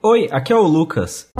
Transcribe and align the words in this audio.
Oi, 0.00 0.28
aqui 0.30 0.52
é 0.52 0.56
o 0.56 0.62
Lucas. 0.62 1.30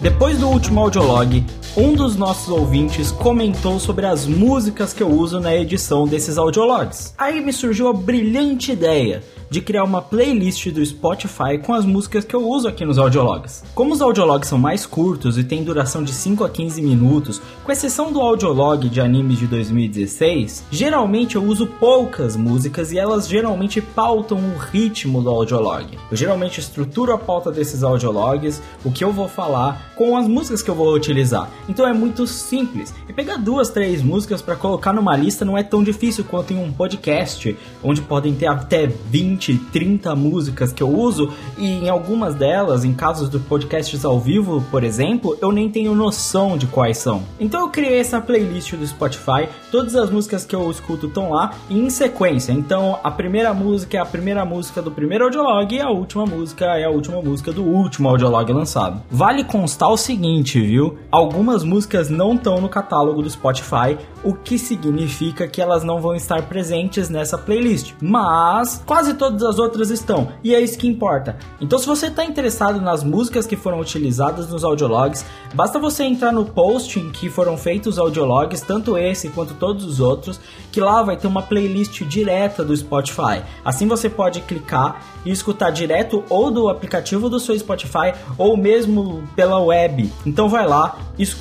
Depois 0.00 0.38
do 0.38 0.48
último 0.48 0.80
audiolog, 0.80 1.44
um 1.78 1.94
dos 1.94 2.16
nossos 2.16 2.48
ouvintes 2.48 3.12
comentou 3.12 3.78
sobre 3.78 4.04
as 4.04 4.26
músicas 4.26 4.92
que 4.92 5.00
eu 5.00 5.08
uso 5.08 5.38
na 5.38 5.54
edição 5.54 6.08
desses 6.08 6.36
audiologs. 6.36 7.14
Aí 7.16 7.40
me 7.40 7.52
surgiu 7.52 7.86
a 7.86 7.92
brilhante 7.92 8.72
ideia 8.72 9.22
de 9.50 9.60
criar 9.60 9.84
uma 9.84 10.02
playlist 10.02 10.68
do 10.70 10.84
Spotify 10.84 11.58
com 11.62 11.72
as 11.72 11.84
músicas 11.84 12.24
que 12.24 12.34
eu 12.34 12.46
uso 12.46 12.68
aqui 12.68 12.84
nos 12.84 12.98
audiologs. 12.98 13.62
Como 13.74 13.94
os 13.94 14.02
audiologs 14.02 14.48
são 14.48 14.58
mais 14.58 14.84
curtos 14.84 15.38
e 15.38 15.44
têm 15.44 15.64
duração 15.64 16.02
de 16.02 16.12
5 16.12 16.44
a 16.44 16.50
15 16.50 16.82
minutos, 16.82 17.40
com 17.64 17.72
exceção 17.72 18.12
do 18.12 18.20
audiolog 18.20 18.88
de 18.88 19.00
animes 19.00 19.38
de 19.38 19.46
2016, 19.46 20.64
geralmente 20.70 21.36
eu 21.36 21.42
uso 21.42 21.66
poucas 21.66 22.36
músicas 22.36 22.92
e 22.92 22.98
elas 22.98 23.28
geralmente 23.28 23.80
pautam 23.80 24.38
o 24.38 24.58
ritmo 24.58 25.22
do 25.22 25.30
audiolog. 25.30 25.86
Eu 26.10 26.16
geralmente 26.16 26.60
estruturo 26.60 27.12
a 27.12 27.18
pauta 27.18 27.50
desses 27.50 27.82
audiologs, 27.82 28.60
o 28.84 28.92
que 28.92 29.04
eu 29.04 29.12
vou 29.12 29.28
falar, 29.28 29.92
com 29.96 30.16
as 30.16 30.28
músicas 30.28 30.62
que 30.62 30.70
eu 30.70 30.74
vou 30.74 30.92
utilizar. 30.94 31.48
Então 31.68 31.86
é 31.86 31.92
muito 31.92 32.26
simples. 32.26 32.94
E 33.08 33.12
pegar 33.12 33.36
duas, 33.36 33.70
três 33.70 34.02
músicas 34.02 34.42
para 34.42 34.56
colocar 34.56 34.92
numa 34.92 35.16
lista 35.16 35.44
não 35.44 35.56
é 35.56 35.62
tão 35.62 35.82
difícil 35.82 36.24
quanto 36.24 36.52
em 36.52 36.62
um 36.62 36.72
podcast, 36.72 37.56
onde 37.82 38.00
podem 38.00 38.34
ter 38.34 38.46
até 38.46 38.86
20 38.86 39.28
20, 39.28 39.58
30 39.72 40.16
músicas 40.16 40.72
que 40.72 40.82
eu 40.82 40.88
uso 40.88 41.32
e 41.56 41.66
em 41.66 41.88
algumas 41.88 42.34
delas, 42.34 42.84
em 42.84 42.92
casos 42.94 43.28
de 43.28 43.38
podcasts 43.38 44.04
ao 44.04 44.18
vivo, 44.18 44.64
por 44.70 44.82
exemplo, 44.84 45.36
eu 45.40 45.52
nem 45.52 45.68
tenho 45.68 45.94
noção 45.94 46.56
de 46.56 46.66
quais 46.66 46.98
são. 46.98 47.22
Então 47.38 47.60
eu 47.60 47.68
criei 47.68 47.98
essa 47.98 48.20
playlist 48.20 48.74
do 48.74 48.86
Spotify, 48.86 49.48
todas 49.70 49.94
as 49.94 50.10
músicas 50.10 50.44
que 50.44 50.54
eu 50.54 50.70
escuto 50.70 51.06
estão 51.06 51.30
lá 51.30 51.54
em 51.70 51.88
sequência. 51.90 52.52
Então 52.52 52.98
a 53.02 53.10
primeira 53.10 53.52
música 53.52 53.96
é 53.96 54.00
a 54.00 54.06
primeira 54.06 54.44
música 54.44 54.80
do 54.80 54.90
primeiro 54.90 55.24
audiolog 55.24 55.74
e 55.74 55.80
a 55.80 55.90
última 55.90 56.24
música 56.24 56.64
é 56.78 56.84
a 56.84 56.90
última 56.90 57.20
música 57.20 57.52
do 57.52 57.62
último 57.62 58.08
audiolog 58.08 58.52
lançado. 58.52 59.02
Vale 59.10 59.44
constar 59.44 59.90
o 59.90 59.96
seguinte, 59.96 60.60
viu? 60.60 60.98
Algumas 61.10 61.57
músicas 61.62 62.10
não 62.10 62.34
estão 62.34 62.60
no 62.60 62.68
catálogo 62.68 63.22
do 63.22 63.30
Spotify, 63.30 63.96
o 64.22 64.34
que 64.34 64.58
significa 64.58 65.46
que 65.46 65.62
elas 65.62 65.84
não 65.84 66.00
vão 66.00 66.14
estar 66.14 66.42
presentes 66.42 67.08
nessa 67.08 67.38
playlist. 67.38 67.94
Mas 68.00 68.82
quase 68.84 69.14
todas 69.14 69.38
todas 69.38 69.42
as 69.42 69.58
outras 69.58 69.90
estão. 69.90 70.28
E 70.42 70.54
é 70.54 70.60
isso 70.60 70.78
que 70.78 70.88
importa. 70.88 71.36
Então, 71.60 71.78
se 71.78 71.86
você 71.86 72.06
está 72.06 72.24
interessado 72.24 72.80
nas 72.80 73.04
músicas 73.04 73.46
que 73.46 73.56
foram 73.56 73.80
utilizadas 73.80 74.48
nos 74.48 74.64
audiologs, 74.64 75.24
basta 75.54 75.78
você 75.78 76.04
entrar 76.04 76.32
no 76.32 76.44
post 76.44 76.98
em 76.98 77.10
que 77.10 77.30
foram 77.30 77.56
feitos 77.56 77.94
os 77.94 77.98
audiologs, 77.98 78.60
tanto 78.60 78.96
esse 78.96 79.28
quanto 79.30 79.54
todos 79.54 79.84
os 79.84 80.00
outros, 80.00 80.40
que 80.72 80.80
lá 80.80 81.02
vai 81.02 81.16
ter 81.16 81.26
uma 81.26 81.42
playlist 81.42 82.02
direta 82.04 82.64
do 82.64 82.76
Spotify. 82.76 83.42
Assim 83.64 83.86
você 83.86 84.08
pode 84.08 84.40
clicar 84.42 85.02
e 85.24 85.30
escutar 85.30 85.70
direto 85.70 86.24
ou 86.28 86.50
do 86.50 86.68
aplicativo 86.68 87.28
do 87.28 87.38
seu 87.38 87.58
Spotify 87.58 88.12
ou 88.36 88.56
mesmo 88.56 89.22
pela 89.36 89.58
web. 89.58 90.10
Então 90.26 90.48
vai 90.48 90.66
lá, 90.66 90.98
escuta, 91.18 91.37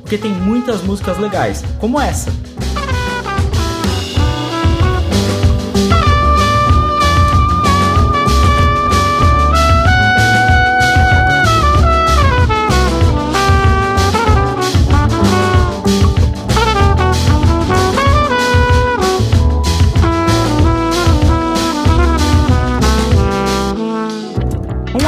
porque 0.00 0.18
tem 0.18 0.32
muitas 0.32 0.82
músicas 0.82 1.18
legais, 1.18 1.64
como 1.78 2.00
essa. 2.00 2.30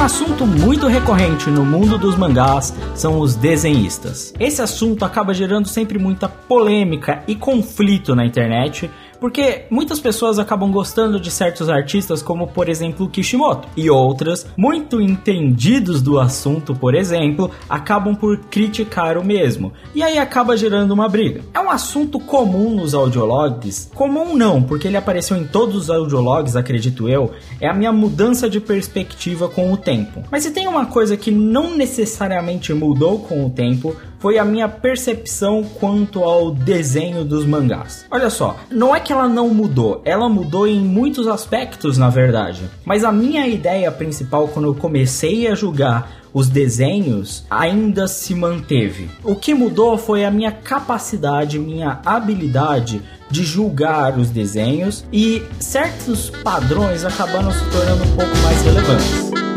Assunto 0.02 0.44
muito 0.44 0.88
recorrente 0.88 1.48
no 1.48 1.64
mundo 1.64 1.96
dos 1.96 2.18
mangás 2.18 2.74
são 2.92 3.20
os 3.20 3.36
desenhistas. 3.36 4.34
Esse 4.38 4.60
assunto 4.60 5.04
acaba 5.04 5.32
gerando 5.32 5.68
sempre 5.68 5.96
muita 5.96 6.28
polêmica 6.28 7.22
e 7.28 7.36
conflito 7.36 8.12
na 8.16 8.26
internet, 8.26 8.90
porque 9.22 9.66
muitas 9.70 10.00
pessoas 10.00 10.40
acabam 10.40 10.72
gostando 10.72 11.20
de 11.20 11.30
certos 11.30 11.68
artistas, 11.68 12.20
como 12.20 12.48
por 12.48 12.68
exemplo 12.68 13.08
Kishimoto, 13.08 13.68
e 13.76 13.88
outras, 13.88 14.44
muito 14.56 15.00
entendidos 15.00 16.02
do 16.02 16.18
assunto, 16.18 16.74
por 16.74 16.92
exemplo, 16.92 17.48
acabam 17.68 18.16
por 18.16 18.36
criticar 18.50 19.16
o 19.16 19.24
mesmo, 19.24 19.72
e 19.94 20.02
aí 20.02 20.18
acaba 20.18 20.56
gerando 20.56 20.90
uma 20.90 21.08
briga. 21.08 21.40
É 21.54 21.60
um 21.60 21.70
assunto 21.70 22.18
comum 22.18 22.74
nos 22.74 22.94
audiologs? 22.94 23.92
Comum 23.94 24.36
não, 24.36 24.60
porque 24.60 24.88
ele 24.88 24.96
apareceu 24.96 25.36
em 25.36 25.44
todos 25.44 25.76
os 25.76 25.88
audiologs, 25.88 26.56
acredito 26.56 27.08
eu, 27.08 27.30
é 27.60 27.68
a 27.68 27.74
minha 27.74 27.92
mudança 27.92 28.50
de 28.50 28.58
perspectiva 28.58 29.48
com 29.48 29.72
o 29.72 29.76
tempo. 29.76 30.24
Mas 30.32 30.42
se 30.42 30.50
tem 30.50 30.66
uma 30.66 30.86
coisa 30.86 31.16
que 31.16 31.30
não 31.30 31.76
necessariamente 31.76 32.74
mudou 32.74 33.20
com 33.20 33.46
o 33.46 33.50
tempo, 33.50 33.94
foi 34.22 34.38
a 34.38 34.44
minha 34.44 34.68
percepção 34.68 35.64
quanto 35.64 36.22
ao 36.22 36.52
desenho 36.52 37.24
dos 37.24 37.44
mangás. 37.44 38.06
Olha 38.08 38.30
só, 38.30 38.56
não 38.70 38.94
é 38.94 39.00
que 39.00 39.12
ela 39.12 39.28
não 39.28 39.48
mudou, 39.48 40.00
ela 40.04 40.28
mudou 40.28 40.64
em 40.64 40.78
muitos 40.78 41.26
aspectos, 41.26 41.98
na 41.98 42.08
verdade. 42.08 42.62
Mas 42.84 43.02
a 43.02 43.10
minha 43.10 43.48
ideia 43.48 43.90
principal 43.90 44.46
quando 44.46 44.66
eu 44.66 44.74
comecei 44.76 45.48
a 45.48 45.56
julgar 45.56 46.22
os 46.32 46.48
desenhos 46.48 47.44
ainda 47.50 48.06
se 48.06 48.32
manteve. 48.32 49.10
O 49.24 49.34
que 49.34 49.52
mudou 49.52 49.98
foi 49.98 50.24
a 50.24 50.30
minha 50.30 50.52
capacidade, 50.52 51.58
minha 51.58 51.98
habilidade 52.06 53.02
de 53.28 53.42
julgar 53.42 54.16
os 54.16 54.30
desenhos 54.30 55.04
e 55.12 55.42
certos 55.58 56.30
padrões 56.30 57.04
acabaram 57.04 57.50
se 57.50 57.64
tornando 57.70 58.04
um 58.04 58.16
pouco 58.16 58.36
mais 58.38 58.62
relevantes. 58.62 59.51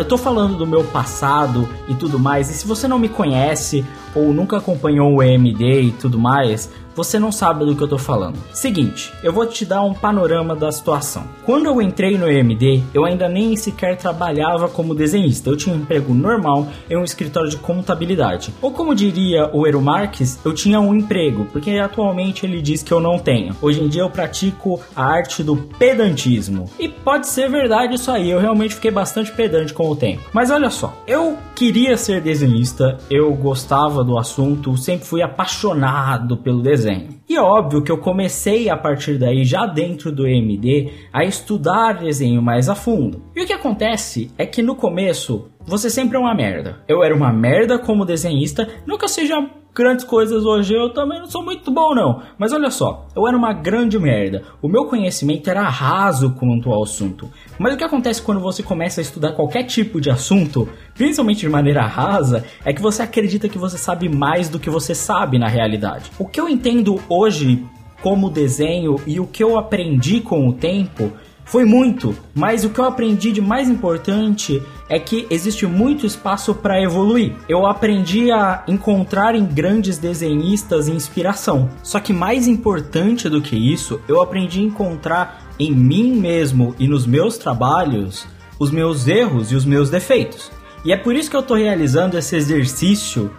Eu 0.00 0.04
tô 0.04 0.16
falando 0.16 0.56
do 0.56 0.66
meu 0.66 0.84
passado 0.84 1.68
e 1.88 1.94
tudo 1.94 2.18
mais, 2.18 2.50
e 2.50 2.54
se 2.54 2.66
você 2.66 2.88
não 2.88 2.98
me 2.98 3.08
conhece 3.08 3.84
ou 4.14 4.32
nunca 4.32 4.58
acompanhou 4.58 5.14
o 5.14 5.22
EMD 5.22 5.82
e 5.82 5.92
tudo 5.92 6.18
mais, 6.18 6.70
você 6.94 7.18
não 7.18 7.32
sabe 7.32 7.64
do 7.64 7.74
que 7.74 7.82
eu 7.82 7.88
tô 7.88 7.98
falando. 7.98 8.38
Seguinte, 8.52 9.12
eu 9.22 9.32
vou 9.32 9.46
te 9.46 9.64
dar 9.64 9.82
um 9.82 9.92
panorama 9.92 10.54
da 10.54 10.70
situação. 10.70 11.24
Quando 11.44 11.66
eu 11.66 11.82
entrei 11.82 12.16
no 12.16 12.30
EMD, 12.30 12.82
eu 12.94 13.04
ainda 13.04 13.28
nem 13.28 13.56
sequer 13.56 13.96
trabalhava 13.96 14.68
como 14.68 14.94
desenhista. 14.94 15.50
Eu 15.50 15.56
tinha 15.56 15.74
um 15.74 15.78
emprego 15.78 16.14
normal 16.14 16.68
em 16.88 16.96
um 16.96 17.04
escritório 17.04 17.50
de 17.50 17.56
contabilidade. 17.56 18.54
Ou 18.62 18.70
como 18.70 18.94
diria 18.94 19.50
o 19.52 19.66
Ero 19.66 19.82
Marques, 19.82 20.38
eu 20.44 20.54
tinha 20.54 20.80
um 20.80 20.94
emprego, 20.94 21.46
porque 21.52 21.72
atualmente 21.72 22.46
ele 22.46 22.62
diz 22.62 22.82
que 22.82 22.92
eu 22.92 23.00
não 23.00 23.18
tenho. 23.18 23.56
Hoje 23.60 23.82
em 23.82 23.88
dia 23.88 24.02
eu 24.02 24.10
pratico 24.10 24.80
a 24.94 25.04
arte 25.04 25.42
do 25.42 25.56
pedantismo. 25.56 26.70
E 26.78 26.88
pode 26.88 27.26
ser 27.26 27.50
verdade 27.50 27.94
isso 27.96 28.10
aí, 28.10 28.30
eu 28.30 28.38
realmente 28.38 28.74
fiquei 28.74 28.90
bastante 28.90 29.32
pedante 29.32 29.74
com 29.74 29.90
o 29.90 29.96
tempo. 29.96 30.22
Mas 30.32 30.50
olha 30.50 30.70
só, 30.70 30.96
eu 31.06 31.36
queria 31.54 31.96
ser 31.96 32.20
desenhista, 32.20 32.98
eu 33.10 33.32
gostava 33.34 34.03
do 34.04 34.18
assunto, 34.18 34.76
sempre 34.76 35.06
fui 35.06 35.22
apaixonado 35.22 36.36
pelo 36.36 36.62
desenho. 36.62 37.14
E 37.28 37.36
é 37.36 37.40
óbvio 37.40 37.82
que 37.82 37.90
eu 37.90 37.98
comecei 37.98 38.68
a 38.68 38.76
partir 38.76 39.18
daí, 39.18 39.44
já 39.44 39.66
dentro 39.66 40.12
do 40.12 40.26
EMD, 40.26 40.92
a 41.12 41.24
estudar 41.24 41.94
desenho 41.94 42.42
mais 42.42 42.68
a 42.68 42.74
fundo. 42.74 43.22
E 43.34 43.42
o 43.42 43.46
que 43.46 43.52
acontece 43.52 44.30
é 44.36 44.44
que 44.44 44.62
no 44.62 44.76
começo 44.76 45.50
você 45.66 45.88
sempre 45.88 46.16
é 46.16 46.20
uma 46.20 46.34
merda. 46.34 46.82
Eu 46.86 47.02
era 47.02 47.14
uma 47.14 47.32
merda 47.32 47.78
como 47.78 48.04
desenhista, 48.04 48.68
nunca 48.86 49.08
seja 49.08 49.48
grandes 49.74 50.04
coisas 50.04 50.44
hoje, 50.44 50.72
eu 50.72 50.90
também 50.90 51.18
não 51.18 51.26
sou 51.26 51.42
muito 51.42 51.70
bom 51.70 51.94
não. 51.94 52.22
Mas 52.38 52.52
olha 52.52 52.70
só, 52.70 53.08
eu 53.16 53.26
era 53.26 53.36
uma 53.36 53.52
grande 53.52 53.98
merda. 53.98 54.44
O 54.62 54.68
meu 54.68 54.84
conhecimento 54.84 55.50
era 55.50 55.68
raso 55.68 56.30
quanto 56.38 56.70
ao 56.70 56.84
assunto. 56.84 57.28
Mas 57.58 57.74
o 57.74 57.76
que 57.76 57.82
acontece 57.82 58.22
quando 58.22 58.40
você 58.40 58.62
começa 58.62 59.00
a 59.00 59.02
estudar 59.02 59.32
qualquer 59.32 59.64
tipo 59.64 60.00
de 60.00 60.10
assunto, 60.10 60.68
principalmente 60.94 61.40
de 61.40 61.48
maneira 61.48 61.84
rasa, 61.86 62.44
é 62.64 62.72
que 62.72 62.80
você 62.80 63.02
acredita 63.02 63.48
que 63.48 63.58
você 63.58 63.76
sabe 63.76 64.08
mais 64.08 64.48
do 64.48 64.60
que 64.60 64.70
você 64.70 64.94
sabe 64.94 65.38
na 65.38 65.48
realidade. 65.48 66.12
O 66.18 66.28
que 66.28 66.40
eu 66.40 66.48
entendo 66.48 67.00
hoje 67.08 67.64
como 68.00 68.30
desenho 68.30 68.96
e 69.06 69.18
o 69.18 69.26
que 69.26 69.42
eu 69.42 69.58
aprendi 69.58 70.20
com 70.20 70.46
o 70.46 70.52
tempo 70.52 71.10
foi 71.44 71.64
muito, 71.64 72.16
mas 72.34 72.64
o 72.64 72.70
que 72.70 72.78
eu 72.78 72.84
aprendi 72.84 73.30
de 73.30 73.40
mais 73.40 73.68
importante 73.68 74.62
é 74.88 74.98
que 74.98 75.26
existe 75.30 75.66
muito 75.66 76.06
espaço 76.06 76.54
para 76.54 76.80
evoluir. 76.80 77.34
Eu 77.48 77.66
aprendi 77.66 78.32
a 78.32 78.64
encontrar 78.66 79.34
em 79.34 79.44
grandes 79.44 79.98
desenhistas 79.98 80.88
inspiração. 80.88 81.70
Só 81.82 82.00
que 82.00 82.12
mais 82.12 82.48
importante 82.48 83.28
do 83.28 83.42
que 83.42 83.56
isso, 83.56 84.00
eu 84.08 84.20
aprendi 84.20 84.60
a 84.60 84.64
encontrar 84.64 85.44
em 85.58 85.72
mim 85.72 86.14
mesmo 86.14 86.74
e 86.78 86.88
nos 86.88 87.06
meus 87.06 87.38
trabalhos 87.38 88.26
os 88.58 88.70
meus 88.70 89.06
erros 89.06 89.52
e 89.52 89.54
os 89.54 89.64
meus 89.64 89.90
defeitos. 89.90 90.50
E 90.84 90.92
é 90.92 90.96
por 90.96 91.14
isso 91.14 91.30
que 91.30 91.36
eu 91.36 91.40
estou 91.40 91.56
realizando 91.56 92.18
esse 92.18 92.36
exercício 92.36 93.30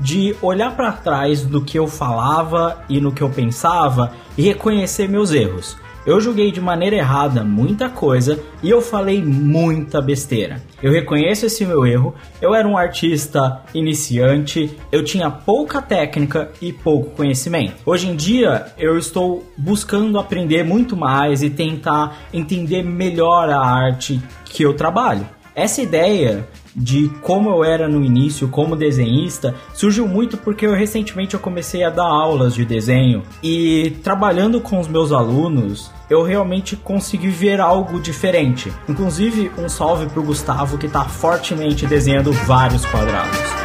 de 0.00 0.34
olhar 0.42 0.74
para 0.74 0.92
trás 0.92 1.44
do 1.44 1.62
que 1.62 1.78
eu 1.78 1.86
falava 1.86 2.82
e 2.88 3.00
no 3.00 3.12
que 3.12 3.22
eu 3.22 3.30
pensava 3.30 4.12
e 4.36 4.42
reconhecer 4.42 5.08
meus 5.08 5.32
erros. 5.32 5.76
Eu 6.04 6.20
julguei 6.20 6.50
de 6.50 6.60
maneira 6.60 6.96
errada 6.96 7.44
muita 7.44 7.88
coisa 7.88 8.42
e 8.60 8.68
eu 8.68 8.82
falei 8.82 9.22
muita 9.22 10.02
besteira. 10.02 10.60
Eu 10.82 10.90
reconheço 10.90 11.46
esse 11.46 11.64
meu 11.64 11.86
erro. 11.86 12.12
Eu 12.40 12.56
era 12.56 12.66
um 12.66 12.76
artista 12.76 13.62
iniciante, 13.72 14.76
eu 14.90 15.04
tinha 15.04 15.30
pouca 15.30 15.80
técnica 15.80 16.50
e 16.60 16.72
pouco 16.72 17.10
conhecimento. 17.10 17.74
Hoje 17.86 18.08
em 18.08 18.16
dia, 18.16 18.66
eu 18.76 18.98
estou 18.98 19.48
buscando 19.56 20.18
aprender 20.18 20.64
muito 20.64 20.96
mais 20.96 21.40
e 21.40 21.48
tentar 21.48 22.26
entender 22.32 22.82
melhor 22.82 23.48
a 23.48 23.60
arte 23.60 24.20
que 24.44 24.64
eu 24.64 24.74
trabalho. 24.74 25.24
Essa 25.54 25.82
ideia 25.82 26.48
de 26.74 27.08
como 27.20 27.50
eu 27.50 27.64
era 27.64 27.88
no 27.88 28.04
início 28.04 28.48
como 28.48 28.76
desenhista 28.76 29.54
surgiu 29.74 30.08
muito 30.08 30.36
porque 30.36 30.66
eu 30.66 30.74
recentemente 30.74 31.34
eu 31.34 31.40
comecei 31.40 31.84
a 31.84 31.90
dar 31.90 32.06
aulas 32.06 32.54
de 32.54 32.64
desenho 32.64 33.22
e 33.42 33.96
trabalhando 34.02 34.60
com 34.60 34.80
os 34.80 34.88
meus 34.88 35.12
alunos 35.12 35.90
eu 36.08 36.22
realmente 36.22 36.76
consegui 36.76 37.28
ver 37.28 37.58
algo 37.58 37.98
diferente. 37.98 38.70
Inclusive 38.86 39.50
um 39.56 39.68
salve 39.68 40.06
pro 40.06 40.22
Gustavo 40.22 40.76
que 40.76 40.86
está 40.86 41.04
fortemente 41.04 41.86
desenhando 41.86 42.32
vários 42.32 42.84
quadrados. 42.84 43.61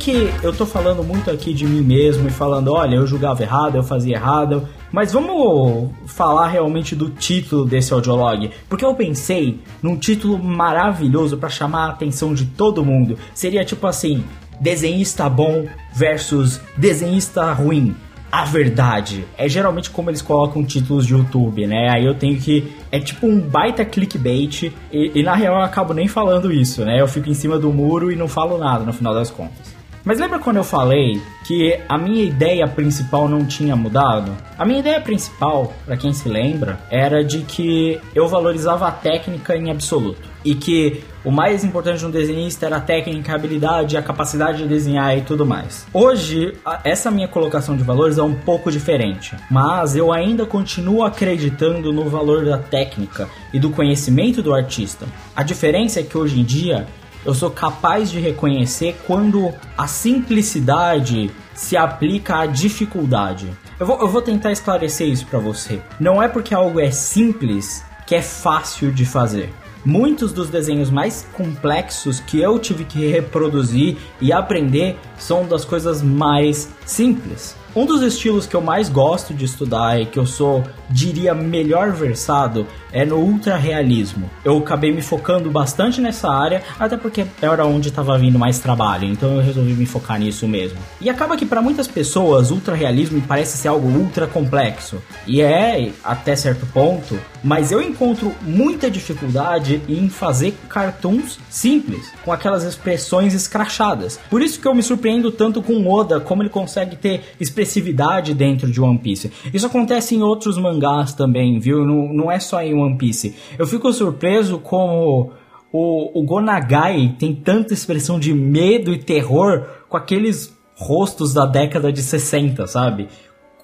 Que 0.00 0.32
eu 0.42 0.52
tô 0.52 0.64
falando 0.64 1.04
muito 1.04 1.30
aqui 1.30 1.52
de 1.52 1.66
mim 1.66 1.82
mesmo 1.82 2.26
e 2.26 2.30
falando, 2.30 2.72
olha, 2.72 2.96
eu 2.96 3.06
julgava 3.06 3.42
errado, 3.42 3.76
eu 3.76 3.82
fazia 3.82 4.16
errado, 4.16 4.66
mas 4.90 5.12
vamos 5.12 5.90
falar 6.06 6.48
realmente 6.48 6.96
do 6.96 7.10
título 7.10 7.66
desse 7.66 7.92
audiolog, 7.92 8.50
porque 8.66 8.84
eu 8.84 8.94
pensei 8.94 9.60
num 9.82 9.96
título 9.96 10.42
maravilhoso 10.42 11.36
para 11.36 11.50
chamar 11.50 11.84
a 11.84 11.90
atenção 11.90 12.32
de 12.32 12.46
todo 12.46 12.84
mundo. 12.84 13.18
Seria 13.34 13.62
tipo 13.62 13.86
assim: 13.86 14.24
desenhista 14.58 15.28
bom 15.28 15.66
versus 15.94 16.60
desenhista 16.78 17.52
ruim 17.52 17.94
a 18.32 18.44
verdade. 18.44 19.26
É 19.36 19.48
geralmente 19.48 19.90
como 19.90 20.08
eles 20.08 20.22
colocam 20.22 20.64
títulos 20.64 21.06
de 21.06 21.12
YouTube, 21.12 21.66
né? 21.66 21.90
Aí 21.90 22.06
eu 22.06 22.14
tenho 22.14 22.40
que. 22.40 22.72
É 22.90 22.98
tipo 22.98 23.26
um 23.26 23.38
baita 23.38 23.84
clickbait. 23.84 24.72
E, 24.92 25.12
e, 25.14 25.22
na 25.22 25.34
real 25.34 25.56
eu 25.56 25.62
acabo 25.62 25.92
nem 25.92 26.08
falando 26.08 26.50
isso, 26.50 26.84
né? 26.84 27.00
Eu 27.00 27.06
fico 27.06 27.28
em 27.28 27.34
cima 27.34 27.58
do 27.58 27.70
muro 27.70 28.10
e 28.10 28.16
não 28.16 28.28
falo 28.28 28.56
nada 28.56 28.84
no 28.84 28.92
final 28.92 29.12
das 29.12 29.30
contas. 29.30 29.79
Mas 30.02 30.18
lembra 30.18 30.38
quando 30.38 30.56
eu 30.56 30.64
falei 30.64 31.20
que 31.44 31.78
a 31.86 31.98
minha 31.98 32.24
ideia 32.24 32.66
principal 32.66 33.28
não 33.28 33.44
tinha 33.44 33.76
mudado? 33.76 34.34
A 34.56 34.64
minha 34.64 34.80
ideia 34.80 34.98
principal, 35.00 35.74
para 35.84 35.96
quem 35.96 36.12
se 36.12 36.26
lembra, 36.26 36.80
era 36.90 37.22
de 37.22 37.40
que 37.40 38.00
eu 38.14 38.26
valorizava 38.26 38.88
a 38.88 38.92
técnica 38.92 39.54
em 39.54 39.70
absoluto 39.70 40.28
e 40.42 40.54
que 40.54 41.04
o 41.22 41.30
mais 41.30 41.64
importante 41.64 41.98
de 41.98 42.06
um 42.06 42.10
desenhista 42.10 42.64
era 42.64 42.76
a 42.76 42.80
técnica, 42.80 43.32
a 43.32 43.34
habilidade, 43.34 43.94
a 43.94 44.02
capacidade 44.02 44.62
de 44.62 44.68
desenhar 44.68 45.18
e 45.18 45.20
tudo 45.20 45.44
mais. 45.44 45.86
Hoje, 45.92 46.54
essa 46.82 47.10
minha 47.10 47.28
colocação 47.28 47.76
de 47.76 47.82
valores 47.82 48.16
é 48.16 48.22
um 48.22 48.34
pouco 48.34 48.72
diferente, 48.72 49.36
mas 49.50 49.94
eu 49.94 50.10
ainda 50.10 50.46
continuo 50.46 51.04
acreditando 51.04 51.92
no 51.92 52.08
valor 52.08 52.46
da 52.46 52.56
técnica 52.56 53.28
e 53.52 53.58
do 53.58 53.68
conhecimento 53.68 54.42
do 54.42 54.54
artista. 54.54 55.06
A 55.36 55.42
diferença 55.42 56.00
é 56.00 56.02
que 56.02 56.16
hoje 56.16 56.40
em 56.40 56.44
dia 56.44 56.86
eu 57.24 57.34
sou 57.34 57.50
capaz 57.50 58.10
de 58.10 58.18
reconhecer 58.18 58.96
quando 59.06 59.52
a 59.76 59.86
simplicidade 59.86 61.30
se 61.54 61.76
aplica 61.76 62.38
à 62.38 62.46
dificuldade. 62.46 63.50
Eu 63.78 63.86
vou, 63.86 64.00
eu 64.00 64.08
vou 64.08 64.22
tentar 64.22 64.52
esclarecer 64.52 65.08
isso 65.08 65.26
para 65.26 65.38
você. 65.38 65.80
Não 65.98 66.22
é 66.22 66.28
porque 66.28 66.54
algo 66.54 66.80
é 66.80 66.90
simples 66.90 67.84
que 68.06 68.14
é 68.14 68.22
fácil 68.22 68.90
de 68.90 69.04
fazer. 69.04 69.52
Muitos 69.84 70.32
dos 70.32 70.50
desenhos 70.50 70.90
mais 70.90 71.26
complexos 71.32 72.20
que 72.20 72.40
eu 72.40 72.58
tive 72.58 72.84
que 72.84 73.06
reproduzir 73.06 73.96
e 74.20 74.32
aprender 74.32 74.98
são 75.18 75.46
das 75.46 75.64
coisas 75.64 76.02
mais 76.02 76.68
simples. 76.84 77.56
Um 77.74 77.86
dos 77.86 78.02
estilos 78.02 78.46
que 78.46 78.56
eu 78.56 78.60
mais 78.60 78.88
gosto 78.88 79.32
de 79.32 79.44
estudar 79.44 80.00
e 80.00 80.06
que 80.06 80.18
eu 80.18 80.26
sou, 80.26 80.64
diria, 80.88 81.32
melhor 81.32 81.92
versado 81.92 82.66
é 82.92 83.04
no 83.04 83.16
ultra-realismo. 83.16 84.28
Eu 84.44 84.58
acabei 84.58 84.92
me 84.92 85.00
focando 85.00 85.48
bastante 85.50 86.00
nessa 86.00 86.28
área, 86.28 86.62
até 86.80 86.96
porque 86.96 87.24
era 87.40 87.64
onde 87.64 87.88
estava 87.88 88.18
vindo 88.18 88.38
mais 88.38 88.58
trabalho, 88.58 89.04
então 89.04 89.36
eu 89.36 89.42
resolvi 89.42 89.72
me 89.74 89.86
focar 89.86 90.18
nisso 90.18 90.48
mesmo. 90.48 90.78
E 91.00 91.08
acaba 91.08 91.36
que 91.36 91.46
para 91.46 91.62
muitas 91.62 91.86
pessoas, 91.86 92.50
ultra-realismo 92.50 93.22
parece 93.22 93.56
ser 93.56 93.68
algo 93.68 93.88
ultra 93.88 94.26
complexo. 94.26 95.00
E 95.24 95.40
é, 95.40 95.92
até 96.02 96.34
certo 96.34 96.66
ponto, 96.66 97.20
mas 97.42 97.72
eu 97.72 97.80
encontro 97.80 98.34
muita 98.42 98.90
dificuldade 98.90 99.80
em 99.88 100.08
fazer 100.08 100.54
cartoons 100.68 101.38
simples, 101.48 102.12
com 102.24 102.32
aquelas 102.32 102.64
expressões 102.64 103.34
escrachadas. 103.34 104.18
Por 104.28 104.42
isso 104.42 104.60
que 104.60 104.66
eu 104.66 104.74
me 104.74 104.82
surpreendo 104.82 105.30
tanto 105.30 105.62
com 105.62 105.86
Oda, 105.88 106.20
como 106.20 106.42
ele 106.42 106.50
consegue 106.50 106.96
ter 106.96 107.22
expressividade 107.40 108.34
dentro 108.34 108.70
de 108.70 108.80
One 108.80 108.98
Piece. 108.98 109.32
Isso 109.52 109.66
acontece 109.66 110.14
em 110.14 110.22
outros 110.22 110.58
mangás 110.58 111.12
também, 111.12 111.58
viu? 111.58 111.84
Não, 111.84 112.12
não 112.12 112.32
é 112.32 112.38
só 112.38 112.62
em 112.62 112.74
One 112.74 112.96
Piece. 112.96 113.34
Eu 113.58 113.66
fico 113.66 113.92
surpreso 113.92 114.58
como 114.58 115.32
o, 115.72 116.20
o 116.20 116.24
Gonagai 116.24 117.14
tem 117.18 117.34
tanta 117.34 117.72
expressão 117.72 118.18
de 118.18 118.34
medo 118.34 118.92
e 118.92 118.98
terror 118.98 119.66
com 119.88 119.96
aqueles 119.96 120.54
rostos 120.74 121.34
da 121.34 121.44
década 121.44 121.92
de 121.92 122.02
60, 122.02 122.66
sabe? 122.66 123.08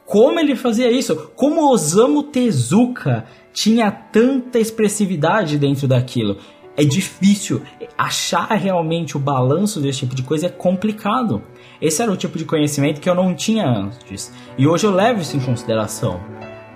Como 0.06 0.38
ele 0.38 0.54
fazia 0.54 0.90
isso? 0.90 1.30
Como 1.34 1.68
Osamu 1.68 2.22
Tezuka 2.22 3.24
tinha 3.52 3.90
tanta 3.90 4.58
expressividade 4.58 5.58
dentro 5.58 5.88
daquilo? 5.88 6.38
É 6.76 6.84
difícil 6.84 7.62
achar 7.98 8.52
realmente 8.52 9.16
o 9.16 9.20
balanço 9.20 9.80
desse 9.80 10.00
tipo 10.00 10.14
de 10.14 10.22
coisa 10.22 10.46
é 10.46 10.50
complicado. 10.50 11.42
Esse 11.80 12.02
era 12.02 12.12
o 12.12 12.16
tipo 12.16 12.38
de 12.38 12.44
conhecimento 12.44 13.00
que 13.00 13.10
eu 13.10 13.14
não 13.14 13.34
tinha 13.34 13.66
antes. 13.66 14.32
E 14.56 14.66
hoje 14.66 14.86
eu 14.86 14.92
levo 14.92 15.22
isso 15.22 15.36
em 15.36 15.40
consideração. 15.40 16.20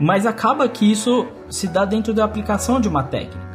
Mas 0.01 0.27
acaba 0.27 0.69
que 0.69 0.91
isso 0.91 1.27
se 1.49 1.69
dá 1.69 1.85
dentro 1.85 2.13
da 2.13 2.25
aplicação 2.25 2.81
de 2.81 2.89
uma 2.89 3.05
técnica. 3.05 3.50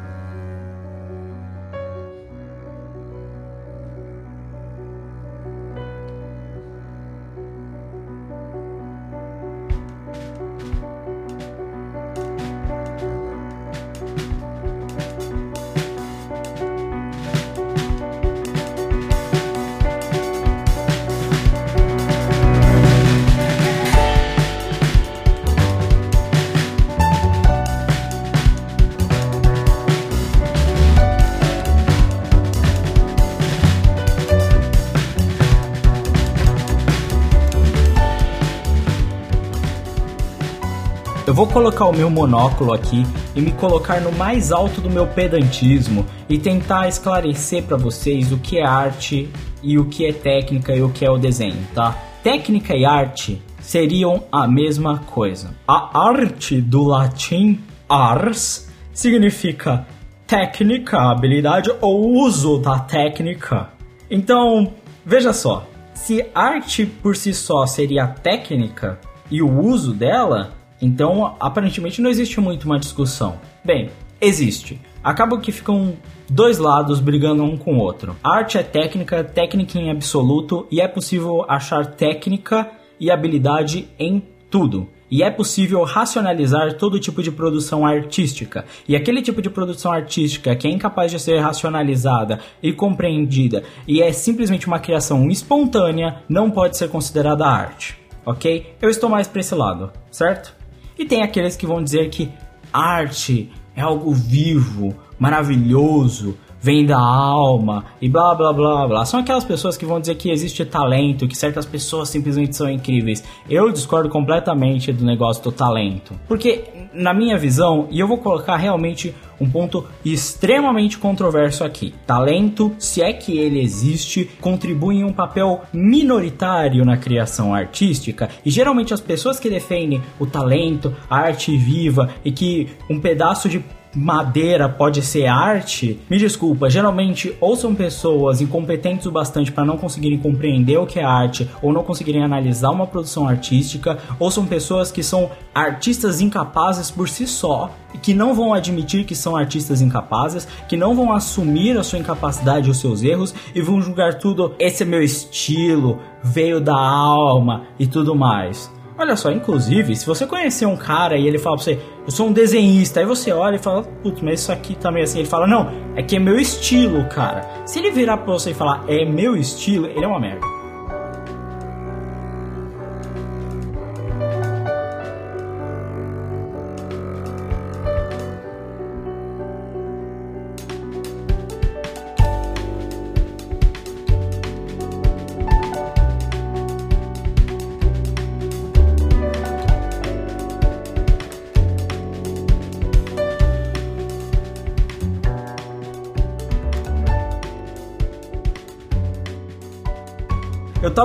Vou 41.35 41.45
colocar 41.45 41.87
o 41.87 41.93
meu 41.93 42.09
monóculo 42.09 42.71
aqui 42.71 43.03
e 43.35 43.41
me 43.41 43.51
colocar 43.51 43.99
no 43.99 44.09
mais 44.13 44.53
alto 44.53 44.79
do 44.79 44.89
meu 44.89 45.05
pedantismo 45.05 46.05
e 46.29 46.37
tentar 46.37 46.87
esclarecer 46.87 47.63
para 47.63 47.75
vocês 47.75 48.31
o 48.31 48.37
que 48.37 48.57
é 48.57 48.65
arte 48.65 49.29
e 49.61 49.77
o 49.77 49.83
que 49.83 50.05
é 50.05 50.13
técnica 50.13 50.73
e 50.73 50.81
o 50.81 50.89
que 50.89 51.03
é 51.03 51.11
o 51.11 51.17
desenho, 51.17 51.57
tá? 51.73 51.91
Técnica 52.23 52.73
e 52.73 52.85
arte 52.85 53.41
seriam 53.59 54.23
a 54.31 54.47
mesma 54.47 54.99
coisa. 54.99 55.53
A 55.67 56.07
arte 56.07 56.61
do 56.61 56.85
latim 56.85 57.59
ars 57.89 58.71
significa 58.93 59.85
técnica, 60.25 61.11
habilidade 61.11 61.69
ou 61.81 62.13
uso 62.13 62.59
da 62.59 62.79
técnica. 62.79 63.71
Então, 64.09 64.71
veja 65.05 65.33
só, 65.33 65.67
se 65.93 66.25
arte 66.33 66.85
por 66.85 67.13
si 67.13 67.33
só 67.33 67.65
seria 67.65 68.07
técnica, 68.07 68.97
e 69.29 69.41
o 69.41 69.59
uso 69.59 69.91
dela, 69.91 70.53
então 70.85 71.35
aparentemente 71.39 72.01
não 72.01 72.09
existe 72.09 72.39
muito 72.39 72.65
uma 72.65 72.79
discussão. 72.79 73.39
Bem, 73.63 73.89
existe. 74.21 74.79
Acaba 75.03 75.39
que 75.39 75.51
ficam 75.51 75.93
dois 76.29 76.57
lados 76.57 76.99
brigando 76.99 77.43
um 77.43 77.57
com 77.57 77.75
o 77.75 77.79
outro. 77.79 78.15
arte 78.23 78.57
é 78.57 78.63
técnica, 78.63 79.23
técnica 79.23 79.77
em 79.77 79.91
absoluto, 79.91 80.67
e 80.71 80.81
é 80.81 80.87
possível 80.87 81.45
achar 81.47 81.85
técnica 81.85 82.69
e 82.99 83.11
habilidade 83.11 83.87
em 83.99 84.23
tudo. 84.49 84.89
E 85.09 85.21
é 85.21 85.29
possível 85.29 85.83
racionalizar 85.83 86.77
todo 86.77 86.99
tipo 86.99 87.21
de 87.21 87.31
produção 87.31 87.85
artística. 87.85 88.65
E 88.87 88.95
aquele 88.95 89.21
tipo 89.21 89.41
de 89.41 89.49
produção 89.49 89.91
artística 89.91 90.55
que 90.55 90.67
é 90.67 90.71
incapaz 90.71 91.11
de 91.11 91.19
ser 91.19 91.39
racionalizada 91.39 92.39
e 92.61 92.73
compreendida 92.73 93.63
e 93.87 94.01
é 94.01 94.11
simplesmente 94.11 94.65
uma 94.65 94.79
criação 94.79 95.29
espontânea 95.29 96.23
não 96.27 96.49
pode 96.49 96.77
ser 96.77 96.89
considerada 96.89 97.45
arte. 97.45 97.95
Ok? 98.25 98.73
Eu 98.81 98.89
estou 98.89 99.07
mais 99.07 99.27
para 99.27 99.41
esse 99.41 99.53
lado, 99.53 99.91
certo? 100.09 100.54
E 100.97 101.05
tem 101.05 101.21
aqueles 101.21 101.55
que 101.55 101.65
vão 101.65 101.83
dizer 101.83 102.09
que 102.09 102.31
arte 102.71 103.51
é 103.75 103.81
algo 103.81 104.13
vivo, 104.13 104.95
maravilhoso, 105.19 106.37
vem 106.65 106.83
da 106.83 106.97
alma 106.97 107.85
e 108.01 108.09
blá 108.09 108.33
blá 108.33 108.51
blá 108.51 108.87
blá. 108.87 109.05
São 109.05 109.19
aquelas 109.19 109.43
pessoas 109.43 109.77
que 109.77 109.85
vão 109.85 109.99
dizer 109.99 110.15
que 110.15 110.31
existe 110.31 110.65
talento, 110.65 111.27
que 111.27 111.37
certas 111.37 111.63
pessoas 111.63 112.09
simplesmente 112.09 112.55
são 112.55 112.67
incríveis. 112.67 113.23
Eu 113.47 113.71
discordo 113.71 114.09
completamente 114.09 114.91
do 114.91 115.05
negócio 115.05 115.43
do 115.43 115.51
talento. 115.51 116.15
Porque, 116.27 116.63
na 116.91 117.13
minha 117.13 117.37
visão, 117.37 117.87
e 117.91 117.99
eu 117.99 118.07
vou 118.07 118.17
colocar 118.17 118.57
realmente 118.57 119.13
um 119.39 119.47
ponto 119.47 119.85
extremamente 120.03 120.97
controverso 120.97 121.63
aqui. 121.63 121.93
Talento, 122.07 122.73
se 122.79 122.99
é 122.99 123.13
que 123.13 123.37
ele 123.37 123.61
existe, 123.61 124.25
contribui 124.41 124.95
em 124.95 125.03
um 125.03 125.13
papel 125.13 125.61
minoritário 125.71 126.83
na 126.83 126.97
criação 126.97 127.53
artística 127.53 128.27
e 128.43 128.49
geralmente 128.49 128.91
as 128.91 129.01
pessoas 129.01 129.39
que 129.39 129.51
defendem 129.51 130.01
o 130.19 130.25
talento, 130.25 130.95
a 131.07 131.17
arte 131.17 131.55
viva 131.55 132.09
e 132.23 132.31
que 132.31 132.69
um 132.89 132.99
pedaço 132.99 133.47
de 133.47 133.63
madeira 133.95 134.67
pode 134.67 135.01
ser 135.01 135.25
arte, 135.27 135.99
me 136.09 136.17
desculpa, 136.17 136.69
geralmente 136.69 137.35
ou 137.39 137.55
são 137.55 137.73
pessoas 137.73 138.41
incompetentes 138.41 139.05
o 139.05 139.11
bastante 139.11 139.51
para 139.51 139.63
não 139.63 139.77
conseguirem 139.77 140.17
compreender 140.17 140.77
o 140.77 140.85
que 140.85 140.99
é 140.99 141.03
arte 141.03 141.49
ou 141.61 141.71
não 141.71 141.83
conseguirem 141.83 142.23
analisar 142.23 142.71
uma 142.71 142.85
produção 142.85 143.27
artística, 143.27 143.97
ou 144.19 144.29
são 144.29 144.45
pessoas 144.45 144.91
que 144.91 145.01
são 145.01 145.31
artistas 145.53 146.19
incapazes 146.21 146.91
por 146.91 147.07
si 147.07 147.25
só 147.25 147.71
e 147.93 147.97
que 147.97 148.13
não 148.13 148.33
vão 148.33 148.53
admitir 148.53 149.05
que 149.05 149.15
são 149.15 149.35
artistas 149.35 149.81
incapazes, 149.81 150.47
que 150.67 150.75
não 150.75 150.95
vão 150.95 151.13
assumir 151.13 151.77
a 151.77 151.83
sua 151.83 151.99
incapacidade 151.99 152.67
e 152.67 152.71
os 152.71 152.77
seus 152.77 153.01
erros 153.03 153.33
e 153.53 153.61
vão 153.61 153.81
julgar 153.81 154.15
tudo, 154.15 154.53
esse 154.59 154.83
é 154.83 154.85
meu 154.85 155.01
estilo, 155.01 155.99
veio 156.21 156.59
da 156.59 156.75
alma 156.75 157.63
e 157.79 157.87
tudo 157.87 158.15
mais. 158.15 158.69
Olha 158.97 159.17
só, 159.17 159.29
inclusive, 159.29 159.93
se 159.93 160.05
você 160.05 160.25
conhecer 160.25 160.65
um 160.65 160.77
cara 160.77 161.17
e 161.17 161.27
ele 161.27 161.37
fala 161.37 161.57
pra 161.57 161.65
você, 161.65 161.79
eu 162.05 162.11
sou 162.11 162.27
um 162.27 162.31
desenhista, 162.31 163.01
aí 163.01 163.05
você 163.05 163.31
olha 163.31 163.57
e 163.57 163.59
fala, 163.59 163.83
putz, 163.83 164.21
mas 164.21 164.39
isso 164.39 164.53
aqui 164.53 164.73
também 164.73 165.03
tá 165.03 165.09
assim. 165.09 165.19
Ele 165.19 165.27
fala, 165.27 165.45
não, 165.45 165.69
é 165.95 166.01
que 166.01 166.15
é 166.15 166.19
meu 166.19 166.39
estilo, 166.39 167.03
cara. 167.09 167.45
Se 167.65 167.79
ele 167.79 167.91
virar 167.91 168.17
pra 168.17 168.31
você 168.31 168.51
e 168.51 168.53
falar, 168.53 168.85
é 168.87 169.03
meu 169.03 169.35
estilo, 169.35 169.87
ele 169.87 170.05
é 170.05 170.07
uma 170.07 170.19
merda. 170.19 170.54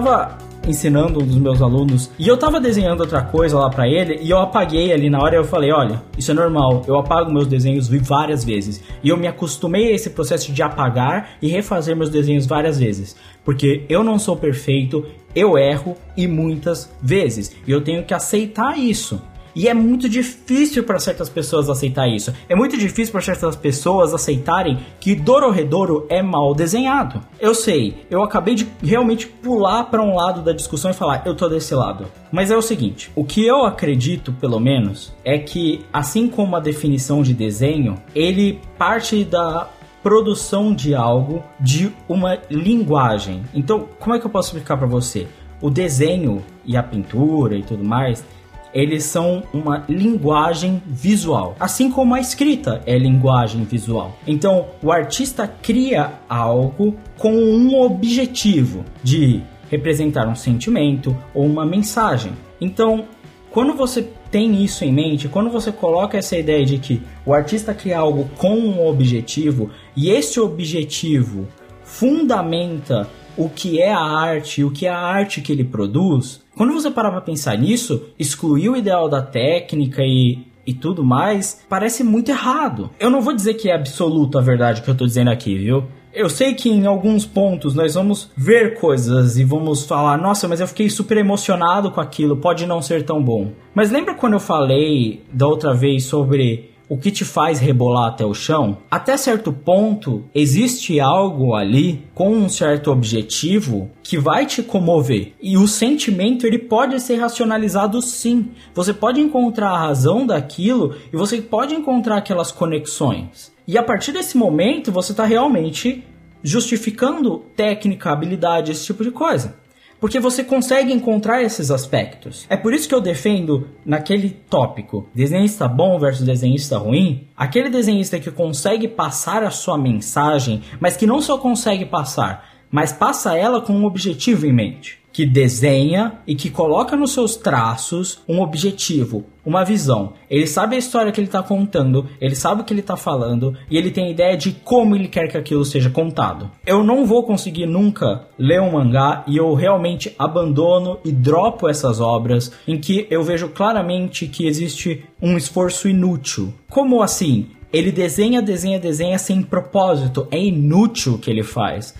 Tava 0.00 0.38
ensinando 0.66 1.22
um 1.22 1.26
dos 1.26 1.36
meus 1.36 1.60
alunos 1.60 2.10
e 2.18 2.26
eu 2.26 2.36
tava 2.36 2.60
desenhando 2.60 3.00
outra 3.00 3.22
coisa 3.22 3.58
lá 3.58 3.68
para 3.70 3.88
ele 3.88 4.18
e 4.22 4.30
eu 4.30 4.38
apaguei 4.38 4.92
ali 4.92 5.08
na 5.08 5.18
hora 5.18 5.36
eu 5.36 5.44
falei, 5.44 5.72
olha, 5.72 6.02
isso 6.16 6.30
é 6.30 6.34
normal, 6.34 6.82
eu 6.86 6.98
apago 6.98 7.32
meus 7.32 7.46
desenhos 7.46 7.88
várias 7.88 8.44
vezes. 8.44 8.82
E 9.02 9.08
eu 9.08 9.16
me 9.16 9.26
acostumei 9.26 9.88
a 9.88 9.94
esse 9.94 10.10
processo 10.10 10.52
de 10.52 10.62
apagar 10.62 11.30
e 11.40 11.48
refazer 11.48 11.96
meus 11.96 12.10
desenhos 12.10 12.46
várias 12.46 12.78
vezes, 12.78 13.16
porque 13.44 13.84
eu 13.88 14.02
não 14.02 14.18
sou 14.18 14.36
perfeito, 14.36 15.04
eu 15.34 15.58
erro 15.58 15.96
e 16.16 16.26
muitas 16.26 16.90
vezes. 17.00 17.54
E 17.66 17.70
eu 17.70 17.80
tenho 17.80 18.04
que 18.04 18.14
aceitar 18.14 18.78
isso. 18.78 19.20
E 19.54 19.68
é 19.68 19.74
muito 19.74 20.08
difícil 20.08 20.84
para 20.84 20.98
certas 20.98 21.28
pessoas 21.28 21.68
aceitar 21.68 22.08
isso. 22.08 22.32
É 22.48 22.54
muito 22.54 22.76
difícil 22.76 23.12
para 23.12 23.20
certas 23.20 23.56
pessoas 23.56 24.14
aceitarem 24.14 24.78
que 25.00 25.14
Dororedoro 25.14 26.06
é 26.08 26.22
mal 26.22 26.54
desenhado. 26.54 27.20
Eu 27.38 27.54
sei, 27.54 28.06
eu 28.10 28.22
acabei 28.22 28.54
de 28.54 28.68
realmente 28.82 29.26
pular 29.26 29.84
para 29.84 30.02
um 30.02 30.14
lado 30.14 30.42
da 30.42 30.52
discussão 30.52 30.90
e 30.90 30.94
falar, 30.94 31.22
eu 31.24 31.34
tô 31.34 31.48
desse 31.48 31.74
lado. 31.74 32.06
Mas 32.30 32.50
é 32.50 32.56
o 32.56 32.62
seguinte, 32.62 33.10
o 33.14 33.24
que 33.24 33.44
eu 33.44 33.64
acredito, 33.64 34.32
pelo 34.32 34.60
menos, 34.60 35.12
é 35.24 35.38
que 35.38 35.84
assim 35.92 36.28
como 36.28 36.56
a 36.56 36.60
definição 36.60 37.22
de 37.22 37.34
desenho, 37.34 37.96
ele 38.14 38.60
parte 38.78 39.24
da 39.24 39.68
produção 40.02 40.74
de 40.74 40.94
algo 40.94 41.42
de 41.58 41.92
uma 42.08 42.38
linguagem. 42.50 43.42
Então, 43.54 43.86
como 43.98 44.14
é 44.14 44.18
que 44.18 44.26
eu 44.26 44.30
posso 44.30 44.48
explicar 44.48 44.76
para 44.76 44.86
você? 44.86 45.26
O 45.60 45.68
desenho 45.68 46.42
e 46.64 46.76
a 46.76 46.82
pintura 46.82 47.54
e 47.54 47.62
tudo 47.62 47.84
mais, 47.84 48.24
eles 48.72 49.04
são 49.04 49.42
uma 49.52 49.84
linguagem 49.88 50.82
visual, 50.86 51.56
assim 51.58 51.90
como 51.90 52.14
a 52.14 52.20
escrita 52.20 52.80
é 52.86 52.96
linguagem 52.96 53.64
visual. 53.64 54.16
Então, 54.26 54.66
o 54.82 54.92
artista 54.92 55.46
cria 55.46 56.12
algo 56.28 56.96
com 57.18 57.32
um 57.32 57.80
objetivo 57.80 58.84
de 59.02 59.42
representar 59.70 60.26
um 60.28 60.34
sentimento 60.34 61.16
ou 61.34 61.46
uma 61.46 61.64
mensagem. 61.64 62.32
Então, 62.60 63.04
quando 63.50 63.74
você 63.74 64.08
tem 64.30 64.62
isso 64.62 64.84
em 64.84 64.92
mente, 64.92 65.28
quando 65.28 65.50
você 65.50 65.72
coloca 65.72 66.16
essa 66.16 66.36
ideia 66.36 66.64
de 66.64 66.78
que 66.78 67.02
o 67.26 67.34
artista 67.34 67.74
cria 67.74 67.98
algo 67.98 68.28
com 68.36 68.54
um 68.54 68.86
objetivo 68.86 69.70
e 69.96 70.08
esse 70.08 70.38
objetivo 70.38 71.48
fundamenta 71.82 73.08
o 73.36 73.48
que 73.48 73.80
é 73.80 73.92
a 73.92 74.00
arte, 74.00 74.64
o 74.64 74.70
que 74.70 74.86
é 74.86 74.90
a 74.90 74.98
arte 74.98 75.40
que 75.40 75.52
ele 75.52 75.64
produz, 75.64 76.40
quando 76.56 76.72
você 76.72 76.90
parar 76.90 77.10
para 77.10 77.20
pensar 77.20 77.56
nisso, 77.56 78.06
excluir 78.18 78.68
o 78.68 78.76
ideal 78.76 79.08
da 79.08 79.22
técnica 79.22 80.02
e, 80.02 80.38
e 80.66 80.74
tudo 80.74 81.04
mais, 81.04 81.64
parece 81.68 82.04
muito 82.04 82.30
errado. 82.30 82.90
Eu 82.98 83.10
não 83.10 83.22
vou 83.22 83.34
dizer 83.34 83.54
que 83.54 83.70
é 83.70 83.74
absoluto 83.74 84.38
a 84.38 84.42
verdade 84.42 84.82
que 84.82 84.90
eu 84.90 84.96
tô 84.96 85.06
dizendo 85.06 85.30
aqui, 85.30 85.56
viu? 85.56 85.84
Eu 86.12 86.28
sei 86.28 86.54
que 86.54 86.68
em 86.68 86.86
alguns 86.86 87.24
pontos 87.24 87.72
nós 87.72 87.94
vamos 87.94 88.30
ver 88.36 88.74
coisas 88.80 89.38
e 89.38 89.44
vamos 89.44 89.84
falar, 89.84 90.18
nossa, 90.18 90.48
mas 90.48 90.60
eu 90.60 90.66
fiquei 90.66 90.90
super 90.90 91.16
emocionado 91.16 91.90
com 91.92 92.00
aquilo, 92.00 92.36
pode 92.36 92.66
não 92.66 92.82
ser 92.82 93.04
tão 93.04 93.22
bom. 93.22 93.52
Mas 93.72 93.92
lembra 93.92 94.14
quando 94.14 94.32
eu 94.32 94.40
falei 94.40 95.22
da 95.32 95.46
outra 95.46 95.72
vez 95.72 96.04
sobre 96.04 96.69
o 96.90 96.98
que 96.98 97.12
te 97.12 97.24
faz 97.24 97.60
rebolar 97.60 98.08
até 98.08 98.26
o 98.26 98.34
chão, 98.34 98.78
até 98.90 99.16
certo 99.16 99.52
ponto 99.52 100.24
existe 100.34 100.98
algo 100.98 101.54
ali 101.54 102.04
com 102.12 102.30
um 102.30 102.48
certo 102.48 102.90
objetivo 102.90 103.88
que 104.02 104.18
vai 104.18 104.44
te 104.44 104.60
comover. 104.60 105.32
E 105.40 105.56
o 105.56 105.68
sentimento 105.68 106.44
ele 106.44 106.58
pode 106.58 106.98
ser 106.98 107.14
racionalizado 107.14 108.02
sim. 108.02 108.50
Você 108.74 108.92
pode 108.92 109.20
encontrar 109.20 109.70
a 109.70 109.78
razão 109.78 110.26
daquilo 110.26 110.96
e 111.12 111.16
você 111.16 111.40
pode 111.40 111.76
encontrar 111.76 112.16
aquelas 112.16 112.50
conexões. 112.50 113.52
E 113.68 113.78
a 113.78 113.84
partir 113.84 114.10
desse 114.10 114.36
momento 114.36 114.90
você 114.90 115.12
está 115.12 115.24
realmente 115.24 116.04
justificando 116.42 117.44
técnica, 117.54 118.10
habilidade, 118.10 118.72
esse 118.72 118.86
tipo 118.86 119.04
de 119.04 119.12
coisa 119.12 119.59
porque 120.00 120.18
você 120.18 120.42
consegue 120.42 120.92
encontrar 120.92 121.42
esses 121.42 121.70
aspectos. 121.70 122.46
É 122.48 122.56
por 122.56 122.72
isso 122.72 122.88
que 122.88 122.94
eu 122.94 123.00
defendo 123.00 123.68
naquele 123.84 124.30
tópico, 124.30 125.06
desenhista 125.14 125.68
bom 125.68 125.98
versus 125.98 126.24
desenhista 126.24 126.78
ruim, 126.78 127.28
aquele 127.36 127.68
desenhista 127.68 128.18
que 128.18 128.30
consegue 128.30 128.88
passar 128.88 129.44
a 129.44 129.50
sua 129.50 129.76
mensagem, 129.76 130.62
mas 130.80 130.96
que 130.96 131.06
não 131.06 131.20
só 131.20 131.36
consegue 131.36 131.84
passar, 131.84 132.48
mas 132.70 132.92
passa 132.92 133.36
ela 133.36 133.60
com 133.60 133.74
um 133.74 133.84
objetivo 133.84 134.46
em 134.46 134.52
mente 134.52 134.99
que 135.12 135.26
desenha 135.26 136.20
e 136.26 136.34
que 136.34 136.50
coloca 136.50 136.96
nos 136.96 137.12
seus 137.12 137.36
traços 137.36 138.20
um 138.28 138.40
objetivo, 138.40 139.24
uma 139.44 139.64
visão. 139.64 140.14
Ele 140.28 140.46
sabe 140.46 140.76
a 140.76 140.78
história 140.78 141.10
que 141.10 141.20
ele 141.20 141.28
está 141.28 141.42
contando, 141.42 142.06
ele 142.20 142.34
sabe 142.34 142.62
o 142.62 142.64
que 142.64 142.72
ele 142.72 142.80
está 142.80 142.96
falando 142.96 143.56
e 143.70 143.76
ele 143.76 143.90
tem 143.90 144.10
ideia 144.10 144.36
de 144.36 144.52
como 144.52 144.94
ele 144.94 145.08
quer 145.08 145.28
que 145.28 145.36
aquilo 145.36 145.64
seja 145.64 145.90
contado. 145.90 146.50
Eu 146.66 146.84
não 146.84 147.04
vou 147.04 147.24
conseguir 147.24 147.66
nunca 147.66 148.26
ler 148.38 148.60
um 148.60 148.72
mangá 148.72 149.24
e 149.26 149.36
eu 149.36 149.54
realmente 149.54 150.14
abandono 150.18 150.98
e 151.04 151.12
dropo 151.12 151.68
essas 151.68 152.00
obras 152.00 152.52
em 152.66 152.78
que 152.78 153.06
eu 153.10 153.22
vejo 153.22 153.48
claramente 153.48 154.26
que 154.26 154.46
existe 154.46 155.04
um 155.20 155.36
esforço 155.36 155.88
inútil. 155.88 156.52
Como 156.68 157.02
assim? 157.02 157.48
Ele 157.72 157.92
desenha, 157.92 158.42
desenha, 158.42 158.80
desenha 158.80 159.18
sem 159.18 159.42
propósito. 159.42 160.26
É 160.30 160.38
inútil 160.38 161.14
o 161.14 161.18
que 161.18 161.30
ele 161.30 161.42
faz. 161.42 161.94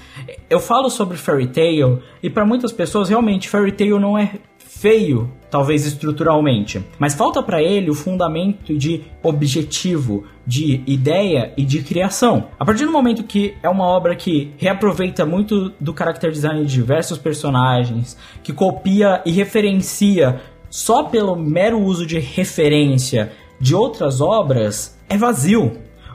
Eu 0.49 0.59
falo 0.59 0.91
sobre 0.91 1.17
Fairy 1.17 1.47
Tail 1.47 2.03
e 2.23 2.29
para 2.29 2.45
muitas 2.45 2.73
pessoas 2.73 3.09
realmente 3.09 3.49
Fairy 3.49 3.73
Tail 3.73 4.01
não 4.01 4.19
é 4.19 4.33
feio. 4.59 5.31
talvez 5.51 5.85
estruturalmente, 5.85 6.81
mas 6.97 7.13
falta 7.13 7.43
para 7.43 7.61
ele 7.61 7.91
o 7.91 7.95
fundamento 7.95 8.79
de 8.79 9.03
objetivo, 9.21 10.25
de 10.47 10.81
ideia 10.87 11.53
e 11.57 11.65
de 11.65 11.83
criação. 11.83 12.47
A 12.59 12.65
partir 12.65 12.87
do 12.87 12.93
momento 12.93 13.25
que 13.25 13.55
é 13.63 13.69
uma 13.69 13.85
obra 13.85 14.15
que 14.15 14.53
reaproveita 14.57 15.27
muito 15.27 15.73
do 15.81 15.93
character 15.93 16.31
design 16.31 16.65
de 16.65 16.73
diversos 16.73 17.19
personagens, 17.19 18.17
que 18.45 18.53
copia 18.53 19.21
e 19.27 19.33
referencia 19.33 20.41
só 20.71 21.03
pelo 21.03 21.35
mero 21.35 21.81
uso 21.81 22.07
de 22.07 22.21
referência 22.21 23.33
de 23.61 23.75
outras 23.75 24.21
obras, 24.21 24.99
é 25.09 25.17
vazio. 25.17 25.73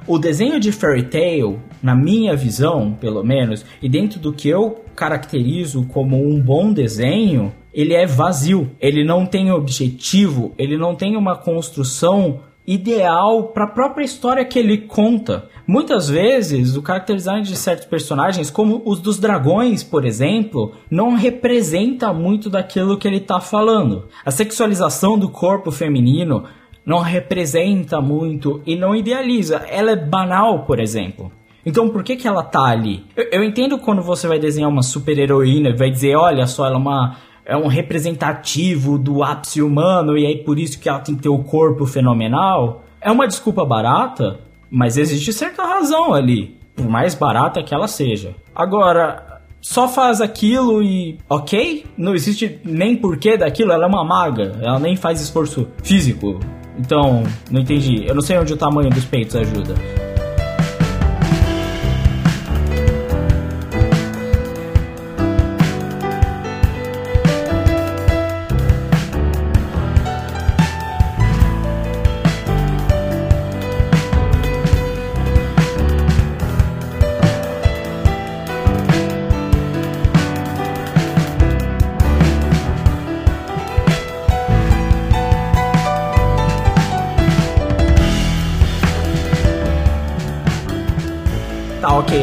O 0.08 0.18
desenho 0.20 0.60
de 0.60 0.72
Fairy 0.72 1.04
Tail, 1.04 1.60
na 1.82 1.96
minha 1.96 2.36
visão, 2.36 2.98
pelo 3.00 3.24
menos, 3.24 3.66
e 3.82 3.90
dentro 3.90 4.20
do 4.20 4.34
que 4.34 4.50
eu 4.50 4.84
caracterizo 4.96 5.84
como 5.86 6.18
um 6.18 6.40
bom 6.40 6.72
desenho, 6.72 7.54
ele 7.74 7.94
é 7.94 8.06
vazio. 8.06 8.72
Ele 8.80 9.04
não 9.04 9.26
tem 9.26 9.52
objetivo, 9.52 10.54
ele 10.58 10.78
não 10.78 10.96
tem 10.96 11.18
uma 11.18 11.36
construção 11.36 12.42
ideal 12.68 13.50
para 13.50 13.66
a 13.66 13.70
própria 13.70 14.04
história 14.04 14.46
que 14.46 14.58
ele 14.58 14.78
conta. 14.80 15.50
Muitas 15.68 16.08
vezes, 16.08 16.76
o 16.76 16.84
character 16.86 17.16
design 17.16 17.42
de 17.44 17.56
certos 17.56 17.86
personagens, 17.86 18.50
como 18.50 18.82
os 18.86 19.00
dos 19.00 19.18
dragões, 19.18 19.84
por 19.84 20.06
exemplo, 20.06 20.74
não 20.90 21.16
representa 21.16 22.14
muito 22.14 22.50
daquilo 22.50 22.98
que 22.98 23.08
ele 23.08 23.18
está 23.18 23.40
falando. 23.40 24.08
A 24.24 24.32
sexualização 24.32 25.18
do 25.18 25.30
corpo 25.30 25.72
feminino 25.72 26.44
não 26.86 27.00
representa 27.00 28.00
muito 28.00 28.62
e 28.66 28.76
não 28.76 28.96
idealiza. 28.96 29.66
Ela 29.70 29.92
é 29.92 29.96
banal, 29.96 30.66
por 30.66 30.80
exemplo. 30.80 31.32
Então 31.66 31.90
por 31.90 32.04
que, 32.04 32.16
que 32.16 32.28
ela 32.28 32.44
tá 32.44 32.66
ali? 32.66 33.04
Eu, 33.16 33.28
eu 33.32 33.44
entendo 33.44 33.80
quando 33.80 34.02
você 34.02 34.28
vai 34.28 34.38
desenhar 34.38 34.70
uma 34.70 34.84
super 34.84 35.18
heroína 35.18 35.70
e 35.70 35.76
vai 35.76 35.90
dizer, 35.90 36.16
olha 36.16 36.46
só, 36.46 36.66
ela 36.66 36.76
é 36.76 36.80
uma 36.80 37.18
é 37.48 37.56
um 37.56 37.68
representativo 37.68 38.98
do 38.98 39.24
ápice 39.24 39.62
humano 39.62 40.18
e 40.18 40.26
aí 40.26 40.38
por 40.44 40.58
isso 40.58 40.80
que 40.80 40.90
ela 40.90 41.00
tem 41.00 41.16
que 41.16 41.22
ter 41.22 41.30
o 41.30 41.44
corpo 41.44 41.86
fenomenal. 41.86 42.84
É 43.00 43.12
uma 43.12 43.28
desculpa 43.28 43.64
barata, 43.64 44.40
mas 44.70 44.98
existe 44.98 45.32
certa 45.32 45.64
razão 45.64 46.14
ali, 46.14 46.58
por 46.76 46.88
mais 46.88 47.14
barata 47.14 47.62
que 47.62 47.74
ela 47.74 47.88
seja. 47.88 48.34
Agora, 48.54 49.42
só 49.62 49.88
faz 49.88 50.22
aquilo 50.22 50.82
e 50.82 51.20
ok? 51.30 51.86
Não 51.98 52.16
existe 52.16 52.60
nem 52.64 52.96
porquê 52.96 53.38
daquilo, 53.38 53.72
ela 53.72 53.86
é 53.86 53.88
uma 53.88 54.04
maga, 54.04 54.60
ela 54.62 54.80
nem 54.80 54.96
faz 54.96 55.22
esforço 55.22 55.68
físico. 55.84 56.40
Então, 56.78 57.24
não 57.50 57.62
entendi. 57.62 58.06
Eu 58.06 58.16
não 58.16 58.22
sei 58.22 58.38
onde 58.38 58.54
o 58.54 58.58
tamanho 58.58 58.90
dos 58.90 59.06
peitos 59.06 59.36
ajuda. 59.36 59.76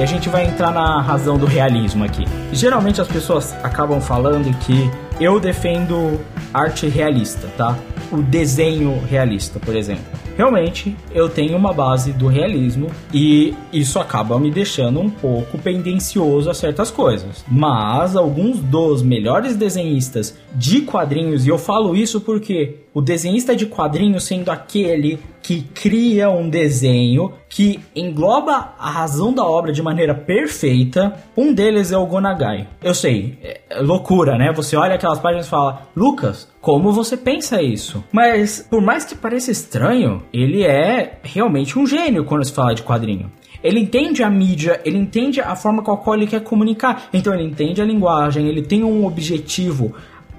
A 0.01 0.07
gente 0.07 0.29
vai 0.29 0.47
entrar 0.47 0.71
na 0.71 1.01
razão 1.03 1.37
do 1.37 1.45
realismo 1.45 2.05
aqui. 2.05 2.25
Geralmente 2.53 3.01
as 3.01 3.09
pessoas 3.09 3.53
acabam 3.63 4.01
falando 4.01 4.57
que 4.61 4.91
eu 5.21 5.39
defendo 5.41 6.21
arte 6.55 6.89
realista, 6.89 7.49
tá? 7.57 7.77
O 8.11 8.23
desenho 8.23 9.03
realista, 9.07 9.59
por 9.59 9.75
exemplo. 9.75 10.22
Realmente, 10.37 10.97
eu 11.15 11.29
tenho 11.29 11.57
uma 11.57 11.73
base 11.73 12.13
do 12.13 12.27
realismo 12.27 12.89
e 13.13 13.55
isso 13.73 13.99
acaba 13.99 14.39
me 14.39 14.51
deixando 14.51 15.01
um 15.01 15.11
pouco 15.11 15.59
pendencioso 15.59 16.51
a 16.51 16.55
certas 16.55 16.91
coisas. 16.91 17.45
Mas 17.49 18.17
alguns 18.17 18.59
dos 18.59 19.03
melhores 19.03 19.57
desenhistas 19.57 20.37
de 20.55 20.83
quadrinhos, 20.83 21.47
e 21.47 21.49
eu 21.49 21.59
falo 21.59 21.95
isso 21.95 22.21
porque 22.21 22.79
o 22.95 23.01
desenhista 23.01 23.57
de 23.57 23.67
quadrinhos 23.67 24.25
sendo 24.25 24.51
aquele 24.51 25.19
que 25.43 25.63
cria 25.75 26.31
um 26.31 26.49
desenho 26.49 27.33
que 27.49 27.81
engloba 27.97 28.75
a 28.79 28.91
razão 28.91 29.33
da 29.33 29.45
obra 29.45 29.73
de 29.73 29.83
maneira 29.83 30.15
perfeita. 30.15 31.15
Um 31.37 31.53
deles 31.53 31.91
é 31.91 31.99
o 31.99 32.07
Gonagai. 32.07 32.69
Eu 32.83 32.95
sei, 32.95 33.39
é 33.43 33.81
loucura, 33.81 34.37
né? 34.39 34.53
Você 34.53 34.77
olha 34.77 34.95
aquelas 34.95 35.19
páginas 35.19 35.47
e 35.47 35.51
fala, 35.51 35.83
Lucas, 35.97 36.52
como 36.63 36.93
você 36.93 37.17
pensa 37.17 37.61
isso? 37.61 38.05
Mas 38.13 38.65
por 38.71 38.81
mais 38.81 39.05
que 39.05 39.17
pareça 39.17 39.51
estranho, 39.51 40.23
ele 40.33 40.63
é 40.63 41.19
realmente 41.25 41.77
um 41.77 41.85
gênio 41.85 42.25
quando 42.25 42.45
se 42.45 42.53
fala 42.53 42.73
de 42.73 42.85
quadrinho. 42.85 43.33
Ele 43.65 43.81
entende 43.81 44.23
a 44.23 44.31
mídia, 44.31 44.81
ele 44.85 44.97
entende 44.97 45.41
a 45.41 45.57
forma 45.57 45.83
com 45.83 45.91
a 45.91 45.97
qual 45.97 46.15
ele 46.15 46.29
quer 46.29 46.41
comunicar. 46.41 47.09
Então 47.13 47.35
ele 47.35 47.43
entende 47.43 47.83
a 47.83 47.85
linguagem, 47.85 48.47
ele 48.47 48.63
tem 48.63 48.85
um 48.85 49.05
objetivo. 49.05 49.93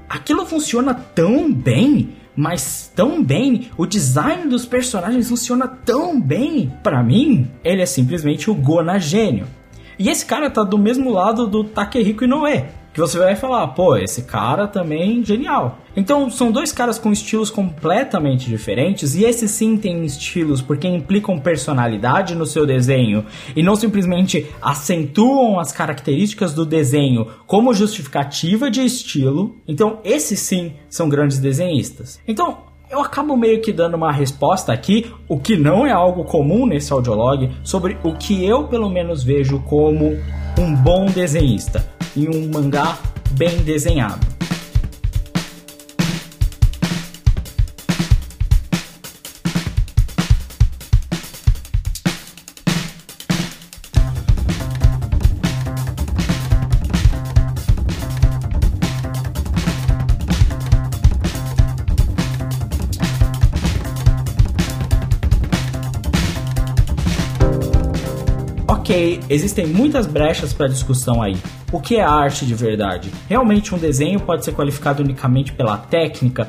Aquilo 0.08 0.46
funciona 0.46 0.94
tão 0.94 1.54
bem 1.54 2.16
mas 2.36 2.92
tão 2.96 3.24
bem, 3.24 3.70
o 3.78 3.86
design 3.86 4.50
dos 4.50 4.66
personagens 4.66 5.30
funciona 5.30 5.68
tão 5.68 6.20
bem. 6.20 6.74
Para 6.82 7.04
mim, 7.04 7.48
ele 7.64 7.84
é 7.84 7.86
simplesmente 7.86 8.50
o 8.50 8.56
Gona 8.56 8.98
gênio. 8.98 9.46
E 10.00 10.10
esse 10.10 10.26
cara 10.26 10.50
tá 10.50 10.64
do 10.64 10.76
mesmo 10.76 11.12
lado 11.12 11.46
do 11.46 11.64
Takehiko 11.64 12.24
Inoue 12.24 12.64
que 12.94 13.00
você 13.00 13.18
vai 13.18 13.36
falar, 13.36 13.68
pô, 13.70 13.98
esse 13.98 14.22
cara 14.22 14.68
também 14.68 15.26
genial. 15.26 15.80
Então, 15.96 16.30
são 16.30 16.52
dois 16.52 16.72
caras 16.72 17.00
com 17.00 17.12
estilos 17.12 17.50
completamente 17.50 18.48
diferentes, 18.48 19.16
e 19.16 19.24
esses 19.24 19.50
sim 19.50 19.78
têm 19.78 20.06
estilos 20.06 20.62
porque 20.62 20.88
implicam 20.88 21.40
personalidade 21.40 22.36
no 22.36 22.46
seu 22.46 22.66
desenho 22.66 23.26
e 23.56 23.64
não 23.64 23.76
simplesmente 23.76 24.48
acentuam 24.62 25.60
as 25.60 25.72
características 25.72 26.54
do 26.54 26.66
desenho 26.66 27.28
como 27.48 27.74
justificativa 27.74 28.70
de 28.70 28.82
estilo. 28.82 29.56
Então, 29.68 30.00
esses 30.04 30.40
sim 30.40 30.74
são 30.88 31.10
grandes 31.10 31.40
desenhistas. 31.40 32.20
Então, 32.28 32.58
eu 32.92 33.02
acabo 33.02 33.36
meio 33.36 33.60
que 33.60 33.74
dando 33.74 33.96
uma 33.96 34.12
resposta 34.12 34.72
aqui, 34.72 35.12
o 35.28 35.40
que 35.40 35.58
não 35.58 35.84
é 35.84 35.92
algo 35.92 36.26
comum 36.26 36.68
nesse 36.68 36.94
audiolog, 36.94 37.50
sobre 37.64 37.98
o 38.04 38.14
que 38.14 38.46
eu 38.46 38.68
pelo 38.68 38.88
menos 38.88 39.24
vejo 39.24 39.60
como 39.62 40.16
um 40.60 40.76
bom 40.76 41.08
desenhista 41.08 41.92
e 42.16 42.28
um 42.28 42.50
mangá 42.52 42.98
bem 43.32 43.58
desenhado. 43.64 44.34
Existem 69.30 69.66
muitas 69.66 70.06
brechas 70.06 70.54
para 70.54 70.68
discussão 70.68 71.22
aí. 71.22 71.36
O 71.72 71.80
que 71.80 71.96
é 71.96 72.04
arte 72.04 72.46
de 72.46 72.54
verdade? 72.54 73.12
Realmente 73.28 73.74
um 73.74 73.78
desenho 73.78 74.20
pode 74.20 74.46
ser 74.46 74.54
qualificado 74.54 75.02
unicamente 75.02 75.52
pela 75.52 75.78
técnica 75.78 76.48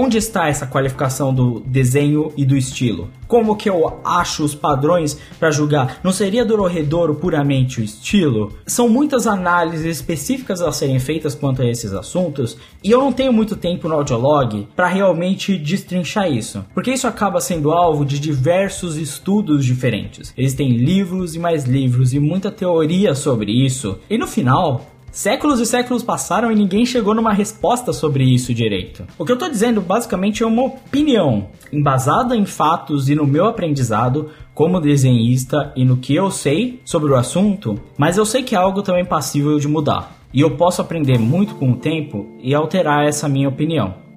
Onde 0.00 0.16
está 0.16 0.46
essa 0.46 0.64
qualificação 0.64 1.34
do 1.34 1.58
desenho 1.58 2.32
e 2.36 2.46
do 2.46 2.56
estilo? 2.56 3.10
Como 3.26 3.56
que 3.56 3.68
eu 3.68 3.98
acho 4.04 4.44
os 4.44 4.54
padrões 4.54 5.18
para 5.40 5.50
julgar? 5.50 5.98
Não 6.04 6.12
seria 6.12 6.44
Dororedoro 6.44 7.16
puramente 7.16 7.80
o 7.80 7.84
estilo? 7.84 8.52
São 8.64 8.88
muitas 8.88 9.26
análises 9.26 9.84
específicas 9.84 10.62
a 10.62 10.70
serem 10.70 11.00
feitas 11.00 11.34
quanto 11.34 11.62
a 11.62 11.68
esses 11.68 11.92
assuntos 11.92 12.56
e 12.80 12.92
eu 12.92 13.00
não 13.00 13.12
tenho 13.12 13.32
muito 13.32 13.56
tempo 13.56 13.88
no 13.88 13.96
audiolog 13.96 14.68
para 14.76 14.86
realmente 14.86 15.58
destrinchar 15.58 16.30
isso, 16.30 16.64
porque 16.72 16.92
isso 16.92 17.08
acaba 17.08 17.40
sendo 17.40 17.72
alvo 17.72 18.04
de 18.04 18.20
diversos 18.20 18.96
estudos 18.96 19.64
diferentes. 19.64 20.32
Existem 20.38 20.76
livros 20.76 21.34
e 21.34 21.40
mais 21.40 21.64
livros 21.64 22.14
e 22.14 22.20
muita 22.20 22.52
teoria 22.52 23.16
sobre 23.16 23.50
isso, 23.50 23.98
e 24.08 24.16
no 24.16 24.28
final 24.28 24.86
Séculos 25.18 25.58
e 25.58 25.66
séculos 25.66 26.04
passaram 26.04 26.52
e 26.52 26.54
ninguém 26.54 26.86
chegou 26.86 27.12
numa 27.12 27.32
resposta 27.32 27.92
sobre 27.92 28.22
isso 28.22 28.54
direito. 28.54 29.04
O 29.18 29.24
que 29.24 29.32
eu 29.32 29.34
estou 29.34 29.50
dizendo 29.50 29.80
basicamente 29.80 30.44
é 30.44 30.46
uma 30.46 30.62
opinião, 30.62 31.48
embasada 31.72 32.36
em 32.36 32.46
fatos 32.46 33.08
e 33.08 33.16
no 33.16 33.26
meu 33.26 33.46
aprendizado 33.46 34.30
como 34.54 34.80
desenhista 34.80 35.72
e 35.74 35.84
no 35.84 35.96
que 35.96 36.14
eu 36.14 36.30
sei 36.30 36.80
sobre 36.84 37.10
o 37.10 37.16
assunto, 37.16 37.80
mas 37.98 38.16
eu 38.16 38.24
sei 38.24 38.44
que 38.44 38.54
é 38.54 38.58
algo 38.58 38.80
também 38.80 39.04
passível 39.04 39.58
de 39.58 39.66
mudar. 39.66 40.16
E 40.32 40.40
eu 40.40 40.52
posso 40.56 40.80
aprender 40.80 41.18
muito 41.18 41.56
com 41.56 41.72
o 41.72 41.76
tempo 41.76 42.38
e 42.40 42.54
alterar 42.54 43.04
essa 43.04 43.28
minha 43.28 43.48
opinião. 43.48 44.07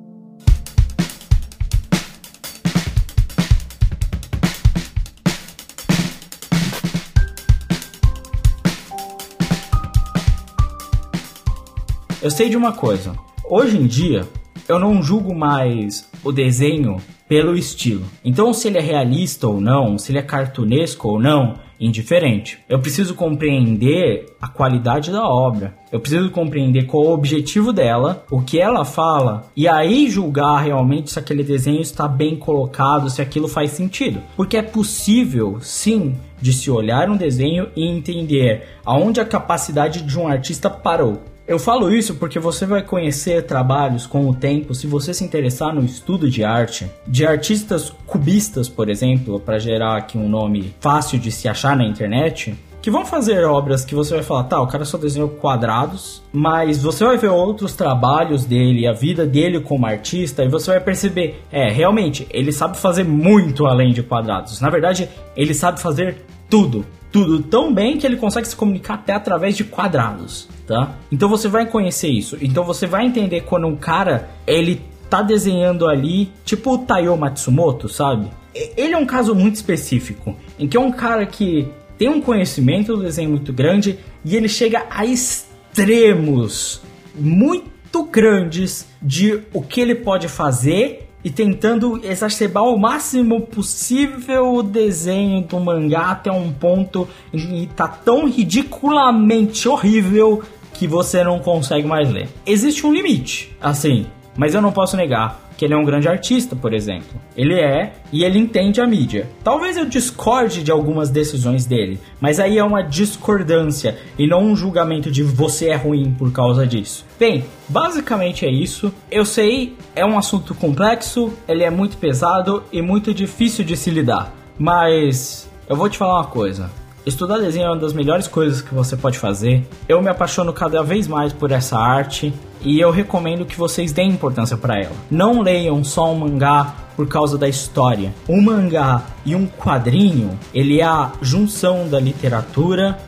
Eu 12.21 12.29
sei 12.29 12.49
de 12.49 12.55
uma 12.55 12.71
coisa. 12.71 13.15
Hoje 13.43 13.75
em 13.75 13.87
dia, 13.87 14.27
eu 14.69 14.77
não 14.77 15.01
julgo 15.01 15.33
mais 15.33 16.07
o 16.23 16.31
desenho 16.31 16.97
pelo 17.27 17.57
estilo. 17.57 18.05
Então, 18.23 18.53
se 18.53 18.67
ele 18.67 18.77
é 18.77 18.81
realista 18.81 19.47
ou 19.47 19.59
não, 19.59 19.97
se 19.97 20.11
ele 20.11 20.19
é 20.19 20.21
cartunesco 20.21 21.07
ou 21.07 21.19
não, 21.19 21.55
indiferente. 21.79 22.59
Eu 22.69 22.77
preciso 22.77 23.15
compreender 23.15 24.35
a 24.39 24.47
qualidade 24.47 25.09
da 25.09 25.27
obra. 25.27 25.73
Eu 25.91 25.99
preciso 25.99 26.29
compreender 26.29 26.85
qual 26.85 27.05
o 27.05 27.13
objetivo 27.13 27.73
dela, 27.73 28.23
o 28.29 28.39
que 28.39 28.59
ela 28.59 28.85
fala, 28.85 29.49
e 29.55 29.67
aí 29.67 30.07
julgar 30.07 30.61
realmente 30.61 31.09
se 31.09 31.17
aquele 31.17 31.43
desenho 31.43 31.81
está 31.81 32.07
bem 32.07 32.35
colocado, 32.35 33.09
se 33.09 33.19
aquilo 33.19 33.47
faz 33.47 33.71
sentido. 33.71 34.21
Porque 34.37 34.57
é 34.57 34.61
possível, 34.61 35.57
sim, 35.59 36.15
de 36.39 36.53
se 36.53 36.69
olhar 36.69 37.09
um 37.09 37.17
desenho 37.17 37.69
e 37.75 37.83
entender 37.83 38.67
aonde 38.85 39.19
a 39.19 39.25
capacidade 39.25 40.03
de 40.03 40.19
um 40.19 40.27
artista 40.27 40.69
parou. 40.69 41.30
Eu 41.51 41.59
falo 41.59 41.93
isso 41.93 42.15
porque 42.15 42.39
você 42.39 42.65
vai 42.65 42.81
conhecer 42.81 43.45
trabalhos 43.45 44.07
com 44.07 44.25
o 44.25 44.33
tempo 44.33 44.73
se 44.73 44.87
você 44.87 45.13
se 45.13 45.25
interessar 45.25 45.75
no 45.75 45.83
estudo 45.83 46.29
de 46.29 46.45
arte, 46.45 46.89
de 47.05 47.27
artistas 47.27 47.93
cubistas, 48.07 48.69
por 48.69 48.87
exemplo, 48.87 49.37
para 49.37 49.59
gerar 49.59 49.97
aqui 49.97 50.17
um 50.17 50.29
nome 50.29 50.73
fácil 50.79 51.19
de 51.19 51.29
se 51.29 51.49
achar 51.49 51.75
na 51.75 51.83
internet, 51.83 52.57
que 52.81 52.89
vão 52.89 53.05
fazer 53.05 53.43
obras 53.43 53.83
que 53.83 53.93
você 53.93 54.13
vai 54.13 54.23
falar, 54.23 54.45
tá, 54.45 54.61
o 54.61 54.67
cara 54.67 54.85
só 54.85 54.97
desenhou 54.97 55.27
quadrados, 55.27 56.23
mas 56.31 56.81
você 56.81 57.03
vai 57.03 57.17
ver 57.17 57.27
outros 57.27 57.73
trabalhos 57.73 58.45
dele, 58.45 58.87
a 58.87 58.93
vida 58.93 59.25
dele 59.25 59.59
como 59.59 59.85
artista, 59.85 60.45
e 60.45 60.47
você 60.47 60.71
vai 60.71 60.79
perceber, 60.79 61.43
é, 61.51 61.69
realmente, 61.69 62.25
ele 62.31 62.53
sabe 62.53 62.77
fazer 62.77 63.03
muito 63.03 63.65
além 63.65 63.91
de 63.91 64.01
quadrados. 64.01 64.61
Na 64.61 64.69
verdade, 64.69 65.09
ele 65.35 65.53
sabe 65.53 65.81
fazer 65.81 66.15
tudo 66.49 66.85
tudo 67.11 67.41
tão 67.41 67.73
bem 67.73 67.97
que 67.97 68.07
ele 68.07 68.15
consegue 68.15 68.47
se 68.47 68.55
comunicar 68.55 68.95
até 68.95 69.13
através 69.13 69.57
de 69.57 69.63
quadrados, 69.63 70.47
tá? 70.65 70.95
Então 71.11 71.27
você 71.27 71.47
vai 71.47 71.65
conhecer 71.65 72.09
isso. 72.09 72.37
Então 72.41 72.63
você 72.63 72.87
vai 72.87 73.05
entender 73.05 73.41
quando 73.41 73.67
um 73.67 73.75
cara, 73.75 74.29
ele 74.47 74.81
tá 75.09 75.21
desenhando 75.21 75.87
ali, 75.87 76.31
tipo 76.45 76.73
o 76.73 76.77
Taiyo 76.77 77.17
Matsumoto, 77.17 77.89
sabe? 77.89 78.29
Ele 78.53 78.93
é 78.93 78.97
um 78.97 79.05
caso 79.05 79.35
muito 79.35 79.55
específico, 79.55 80.35
em 80.57 80.67
que 80.67 80.77
é 80.77 80.79
um 80.79 80.91
cara 80.91 81.25
que 81.25 81.67
tem 81.97 82.09
um 82.09 82.21
conhecimento 82.21 82.95
do 82.95 83.03
desenho 83.03 83.29
muito 83.29 83.53
grande 83.53 83.99
e 84.23 84.35
ele 84.35 84.47
chega 84.47 84.85
a 84.89 85.05
extremos 85.05 86.81
muito 87.13 88.03
grandes 88.05 88.87
de 89.01 89.41
o 89.53 89.61
que 89.61 89.81
ele 89.81 89.95
pode 89.95 90.27
fazer 90.27 91.10
e 91.23 91.29
tentando 91.29 91.99
exacerbar 92.03 92.63
o 92.63 92.77
máximo 92.77 93.41
possível 93.41 94.53
o 94.53 94.63
desenho 94.63 95.41
do 95.41 95.59
mangá 95.59 96.11
até 96.11 96.31
um 96.31 96.51
ponto 96.51 97.07
que 97.31 97.69
tá 97.75 97.87
tão 97.87 98.27
ridiculamente 98.27 99.67
horrível 99.67 100.41
que 100.73 100.87
você 100.87 101.23
não 101.23 101.39
consegue 101.39 101.87
mais 101.87 102.09
ler. 102.09 102.27
Existe 102.45 102.85
um 102.85 102.93
limite, 102.93 103.55
assim, 103.61 104.07
mas 104.35 104.55
eu 104.55 104.61
não 104.61 104.71
posso 104.71 104.97
negar 104.97 105.50
que 105.61 105.65
ele 105.65 105.75
é 105.75 105.77
um 105.77 105.85
grande 105.85 106.07
artista, 106.07 106.55
por 106.55 106.73
exemplo. 106.73 107.21
Ele 107.37 107.53
é 107.53 107.93
e 108.11 108.23
ele 108.23 108.39
entende 108.39 108.81
a 108.81 108.87
mídia. 108.87 109.29
Talvez 109.43 109.77
eu 109.77 109.85
discorde 109.85 110.63
de 110.63 110.71
algumas 110.71 111.11
decisões 111.11 111.67
dele, 111.67 111.99
mas 112.19 112.39
aí 112.39 112.57
é 112.57 112.63
uma 112.63 112.81
discordância 112.81 113.95
e 114.17 114.25
não 114.25 114.43
um 114.43 114.55
julgamento 114.55 115.11
de 115.11 115.21
você 115.21 115.67
é 115.67 115.75
ruim 115.75 116.15
por 116.17 116.31
causa 116.31 116.65
disso. 116.65 117.05
Bem, 117.19 117.45
basicamente 117.69 118.43
é 118.43 118.49
isso. 118.49 118.91
Eu 119.11 119.23
sei, 119.23 119.77
é 119.95 120.03
um 120.03 120.17
assunto 120.17 120.55
complexo, 120.55 121.31
ele 121.47 121.63
é 121.63 121.69
muito 121.69 121.95
pesado 121.97 122.63
e 122.71 122.81
muito 122.81 123.13
difícil 123.13 123.63
de 123.63 123.77
se 123.77 123.91
lidar, 123.91 124.33
mas 124.57 125.47
eu 125.69 125.75
vou 125.75 125.87
te 125.87 125.95
falar 125.95 126.21
uma 126.21 126.25
coisa. 126.25 126.71
Estudar 127.05 127.37
desenho 127.37 127.65
é 127.65 127.69
uma 127.69 127.77
das 127.77 127.93
melhores 127.93 128.27
coisas 128.27 128.63
que 128.63 128.73
você 128.73 128.97
pode 128.97 129.19
fazer. 129.19 129.63
Eu 129.87 130.01
me 130.01 130.09
apaixono 130.09 130.51
cada 130.53 130.81
vez 130.81 131.07
mais 131.07 131.31
por 131.31 131.51
essa 131.51 131.77
arte 131.77 132.33
e 132.63 132.79
eu 132.79 132.91
recomendo 132.91 133.45
que 133.45 133.57
vocês 133.57 133.91
deem 133.91 134.11
importância 134.11 134.57
para 134.57 134.79
ela. 134.79 134.95
Não 135.09 135.41
leiam 135.41 135.83
só 135.83 136.11
um 136.11 136.19
mangá 136.19 136.75
por 136.95 137.07
causa 137.07 137.37
da 137.37 137.47
história. 137.47 138.13
Um 138.27 138.41
mangá 138.41 139.03
e 139.25 139.35
um 139.35 139.47
quadrinho, 139.47 140.37
ele 140.53 140.79
é 140.79 140.85
a 140.85 141.11
junção 141.21 141.87
da 141.87 141.99
literatura 141.99 142.99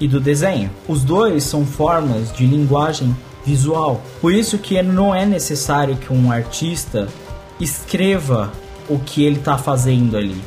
e 0.00 0.06
do 0.06 0.20
desenho. 0.20 0.70
Os 0.88 1.04
dois 1.04 1.44
são 1.44 1.64
formas 1.64 2.32
de 2.32 2.46
linguagem 2.46 3.16
visual. 3.44 4.00
Por 4.20 4.32
isso 4.32 4.58
que 4.58 4.80
não 4.82 5.14
é 5.14 5.26
necessário 5.26 5.96
que 5.96 6.12
um 6.12 6.30
artista 6.30 7.08
escreva 7.60 8.52
o 8.88 8.98
que 8.98 9.24
ele 9.24 9.36
está 9.36 9.58
fazendo 9.58 10.16
ali. 10.16 10.40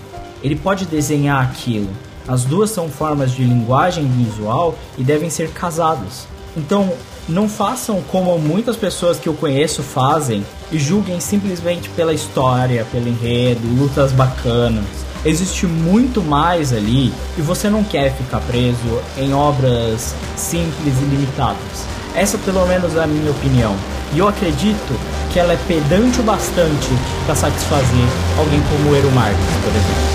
Ele 0.43 0.55
pode 0.55 0.85
desenhar 0.85 1.43
aquilo 1.43 1.89
as 2.27 2.43
duas 2.43 2.71
são 2.71 2.89
formas 2.89 3.31
de 3.31 3.43
linguagem 3.43 4.07
visual 4.07 4.75
e 4.97 5.03
devem 5.03 5.29
ser 5.29 5.51
casadas. 5.51 6.27
Então, 6.57 6.91
não 7.27 7.49
façam 7.49 8.01
como 8.11 8.38
muitas 8.38 8.75
pessoas 8.75 9.19
que 9.19 9.27
eu 9.27 9.33
conheço 9.33 9.81
fazem 9.81 10.45
e 10.71 10.77
julguem 10.77 11.19
simplesmente 11.19 11.89
pela 11.89 12.13
história, 12.13 12.85
pelo 12.91 13.07
enredo, 13.07 13.61
lutas 13.79 14.11
bacanas. 14.11 14.85
Existe 15.25 15.65
muito 15.65 16.21
mais 16.21 16.71
ali 16.71 17.11
e 17.35 17.41
você 17.41 17.67
não 17.67 17.83
quer 17.83 18.13
ficar 18.13 18.39
preso 18.41 19.01
em 19.17 19.33
obras 19.33 20.13
simples 20.35 20.93
e 21.01 21.05
limitadas. 21.05 21.85
Essa, 22.13 22.38
pelo 22.38 22.65
menos, 22.67 22.95
é 22.95 23.03
a 23.03 23.07
minha 23.07 23.31
opinião. 23.31 23.75
E 24.13 24.19
eu 24.19 24.27
acredito 24.27 24.99
que 25.33 25.39
ela 25.39 25.53
é 25.53 25.59
pedante 25.67 26.19
o 26.19 26.23
bastante 26.23 26.89
para 27.25 27.35
satisfazer 27.35 28.07
alguém 28.38 28.61
como 28.69 28.91
o 28.91 28.95
Ero 28.95 29.11
Marques, 29.11 29.45
por 29.63 29.71
exemplo. 29.71 30.14